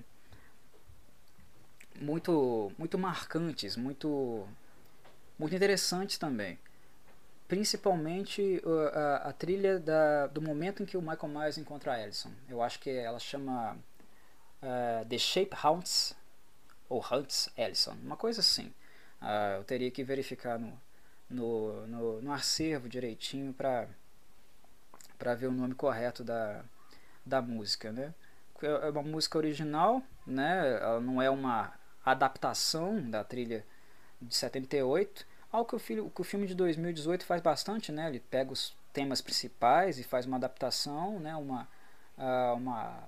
[2.00, 4.48] muito, muito marcantes, muito,
[5.38, 6.58] muito interessantes também.
[7.48, 11.96] Principalmente uh, a, a, trilha da, do momento em que o Michael Myers encontra a
[11.96, 12.30] Alison.
[12.48, 13.76] Eu acho que ela chama
[14.64, 16.16] uh, The Shape Haunts
[16.88, 18.74] ou Hunts Ellison, uma coisa assim.
[19.22, 20.80] Uh, eu teria que verificar no,
[21.30, 23.88] no, no, no acervo direitinho para
[25.36, 26.64] ver o nome correto da,
[27.26, 28.14] da música, né?
[28.62, 30.80] É uma música original, né?
[30.82, 33.66] Ela não é uma adaptação da trilha
[34.22, 38.08] de 78, algo que o, filho, que o filme de 2018 faz bastante, né?
[38.08, 41.36] Ele pega os temas principais e faz uma adaptação, né?
[41.36, 41.70] Uma,
[42.18, 43.08] uh, uma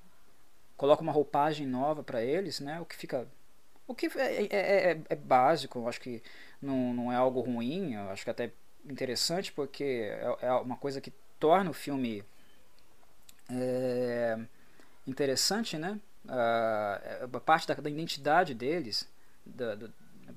[0.82, 2.82] coloca uma roupagem nova para eles, né?
[2.82, 3.28] O que fica
[3.86, 6.24] o que é, é, é, é básico, eu acho que
[6.60, 8.52] não, não é algo ruim, eu acho que até
[8.90, 12.24] interessante porque é, é uma coisa que torna o filme
[13.48, 14.40] é,
[15.06, 16.00] interessante, né?
[16.28, 19.08] A parte da, da, identidade deles,
[19.46, 19.88] da, da,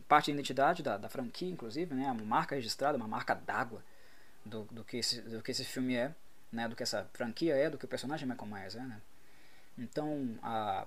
[0.07, 2.05] parte da identidade da, da franquia, inclusive, né?
[2.11, 3.82] Uma marca registrada, uma marca d'água
[4.45, 6.14] do, do, que esse, do que esse filme é,
[6.53, 6.68] né?
[6.68, 9.01] Do que essa franquia é, do que o personagem Michael Myers é, né?
[9.79, 10.87] Então, a,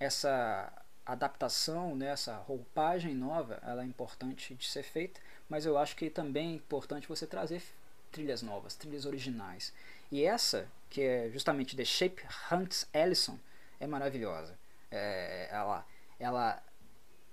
[0.00, 0.72] essa
[1.04, 6.08] adaptação, né, essa roupagem nova, ela é importante de ser feita, mas eu acho que
[6.08, 7.62] também é importante você trazer
[8.10, 9.72] trilhas novas, trilhas originais.
[10.10, 13.38] E essa, que é justamente The Shape Hunts Ellison,
[13.80, 14.56] é maravilhosa.
[14.90, 15.86] É, ela,
[16.18, 16.62] ela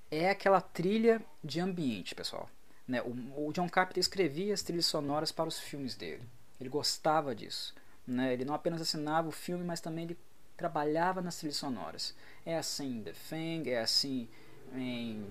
[0.10, 2.50] é aquela trilha de ambiente, pessoal.
[2.88, 3.02] Né?
[3.02, 6.24] O, o, John Carpenter escrevia as trilhas sonoras para os filmes dele.
[6.60, 7.76] Ele gostava disso.
[8.08, 8.34] Né?
[8.34, 10.18] Ele não apenas assinava o filme, mas também ele
[10.60, 12.14] trabalhava nas trilhas sonoras.
[12.46, 14.28] É assim em The Thing, é assim
[14.74, 15.26] em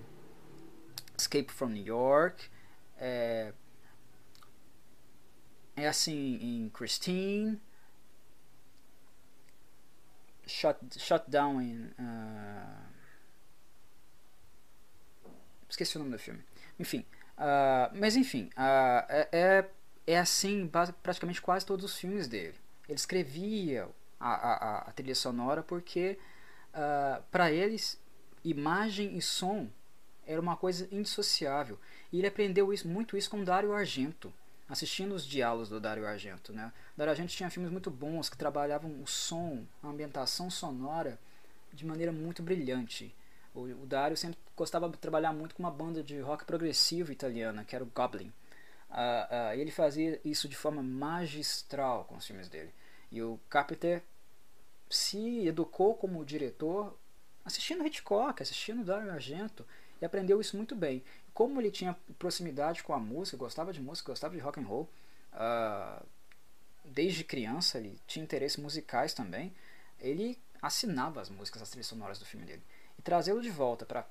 [1.16, 2.48] Escape from New York,
[2.96, 3.52] é,
[5.76, 7.60] é assim em Christine.
[10.46, 11.84] Shut, shut Down em.
[11.98, 12.88] Uh,
[15.68, 16.42] esqueci o nome do filme.
[16.78, 17.04] Enfim.
[17.36, 18.50] Uh, mas enfim.
[18.56, 19.70] Uh, é, é,
[20.06, 20.66] é assim
[21.02, 22.54] praticamente quase todos os filmes dele.
[22.88, 23.86] Ele escrevia
[24.18, 26.18] a, a, a trilha sonora porque
[26.74, 28.00] uh, para eles
[28.44, 29.68] imagem e som
[30.26, 31.78] era uma coisa indissociável.
[32.12, 34.32] E ele aprendeu isso, muito isso com Dario Argento
[34.68, 36.52] assistindo os diálogos do Dario Argento.
[36.52, 36.70] Né?
[36.96, 41.18] Dario Argento tinha filmes muito bons que trabalhavam o som, a ambientação sonora
[41.72, 43.14] de maneira muito brilhante.
[43.54, 47.64] O, o Dario sempre gostava de trabalhar muito com uma banda de rock progressivo italiana,
[47.64, 48.32] que era o Goblin.
[48.90, 52.72] Uh, uh, ele fazia isso de forma magistral com os filmes dele.
[53.10, 54.02] E o Carpenter
[54.90, 56.98] se educou como diretor
[57.44, 59.66] assistindo Hitchcock, assistindo Dario Argento
[60.00, 61.02] e aprendeu isso muito bem
[61.38, 64.90] como ele tinha proximidade com a música, gostava de música, gostava de rock and roll,
[65.34, 66.04] uh,
[66.84, 69.54] desde criança ele tinha interesses musicais também,
[70.00, 72.64] ele assinava as músicas, as trilhas sonoras do filme dele.
[72.98, 74.04] E trazê-lo de volta para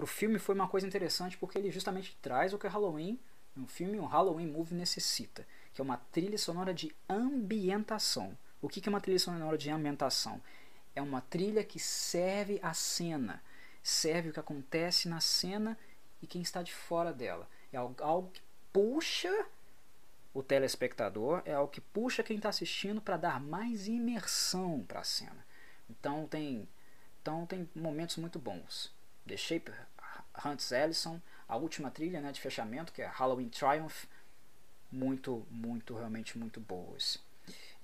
[0.00, 3.20] o filme foi uma coisa interessante porque ele justamente traz o que o Halloween,
[3.54, 8.34] um filme, um Halloween movie necessita, que é uma trilha sonora de ambientação.
[8.60, 10.40] O que é uma trilha sonora de ambientação?
[10.94, 13.42] É uma trilha que serve a cena,
[13.82, 15.78] serve o que acontece na cena
[16.20, 17.48] e quem está de fora dela.
[17.72, 18.42] É algo que
[18.72, 19.46] puxa
[20.34, 25.04] o telespectador, é algo que puxa quem está assistindo para dar mais imersão para a
[25.04, 25.46] cena.
[25.88, 26.68] Então tem,
[27.22, 28.92] então tem momentos muito bons.
[29.26, 29.72] The Shape
[30.44, 34.04] Hunts Ellison, a última trilha né, de fechamento, que é Halloween Triumph,
[34.90, 37.22] muito, muito, realmente muito boas.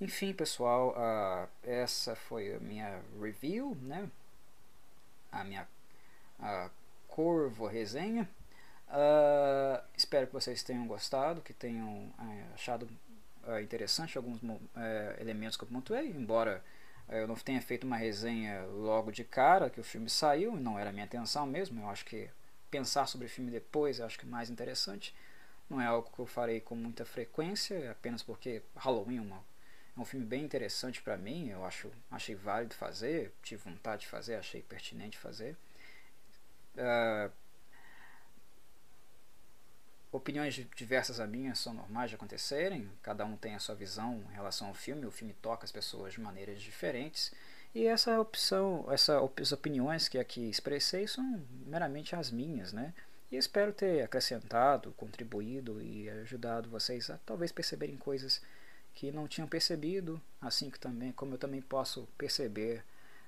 [0.00, 4.10] Enfim, pessoal, uh, essa foi a minha review, né?
[5.30, 5.66] A minha
[6.40, 6.70] uh,
[7.08, 8.28] Corvo Resenha.
[8.88, 12.88] Uh, espero que vocês tenham gostado, que tenham uh, achado
[13.62, 14.40] interessante alguns
[14.76, 16.62] eh, elementos que eu pontuei, embora
[17.08, 20.78] eh, eu não tenha feito uma resenha logo de cara que o filme saiu, não
[20.78, 21.80] era minha intenção mesmo.
[21.80, 22.30] Eu acho que
[22.70, 25.14] pensar sobre o filme depois eu acho que é mais interessante.
[25.68, 29.44] Não é algo que eu farei com muita frequência, apenas porque Halloween é uma,
[29.96, 34.08] É um filme bem interessante para mim, eu acho, achei válido fazer, tive vontade de
[34.08, 35.56] fazer, achei pertinente fazer.
[36.74, 37.30] Uh,
[40.10, 44.34] opiniões diversas a minha são normais de acontecerem, cada um tem a sua visão em
[44.34, 47.32] relação ao filme, o filme toca as pessoas de maneiras diferentes,
[47.74, 52.94] e essa opção, essas opiniões que aqui expressei são meramente as minhas, né?
[53.32, 58.40] E espero ter acrescentado, contribuído e ajudado vocês a talvez perceberem coisas
[58.94, 62.84] que não tinham percebido, assim que também, como eu também posso perceber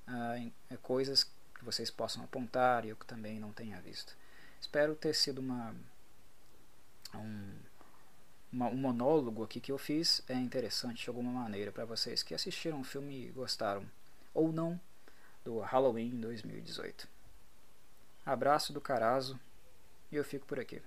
[0.06, 4.16] uh, coisas que vocês possam apontar e eu que também não tenha visto.
[4.60, 5.74] Espero ter sido uma
[7.14, 7.54] um,
[8.52, 12.34] uma, um monólogo aqui que eu fiz é interessante de alguma maneira para vocês que
[12.34, 13.84] assistiram o filme e gostaram
[14.32, 14.80] ou não
[15.44, 17.08] do Halloween 2018.
[18.24, 19.38] Abraço do Carazo
[20.10, 20.82] e eu fico por aqui.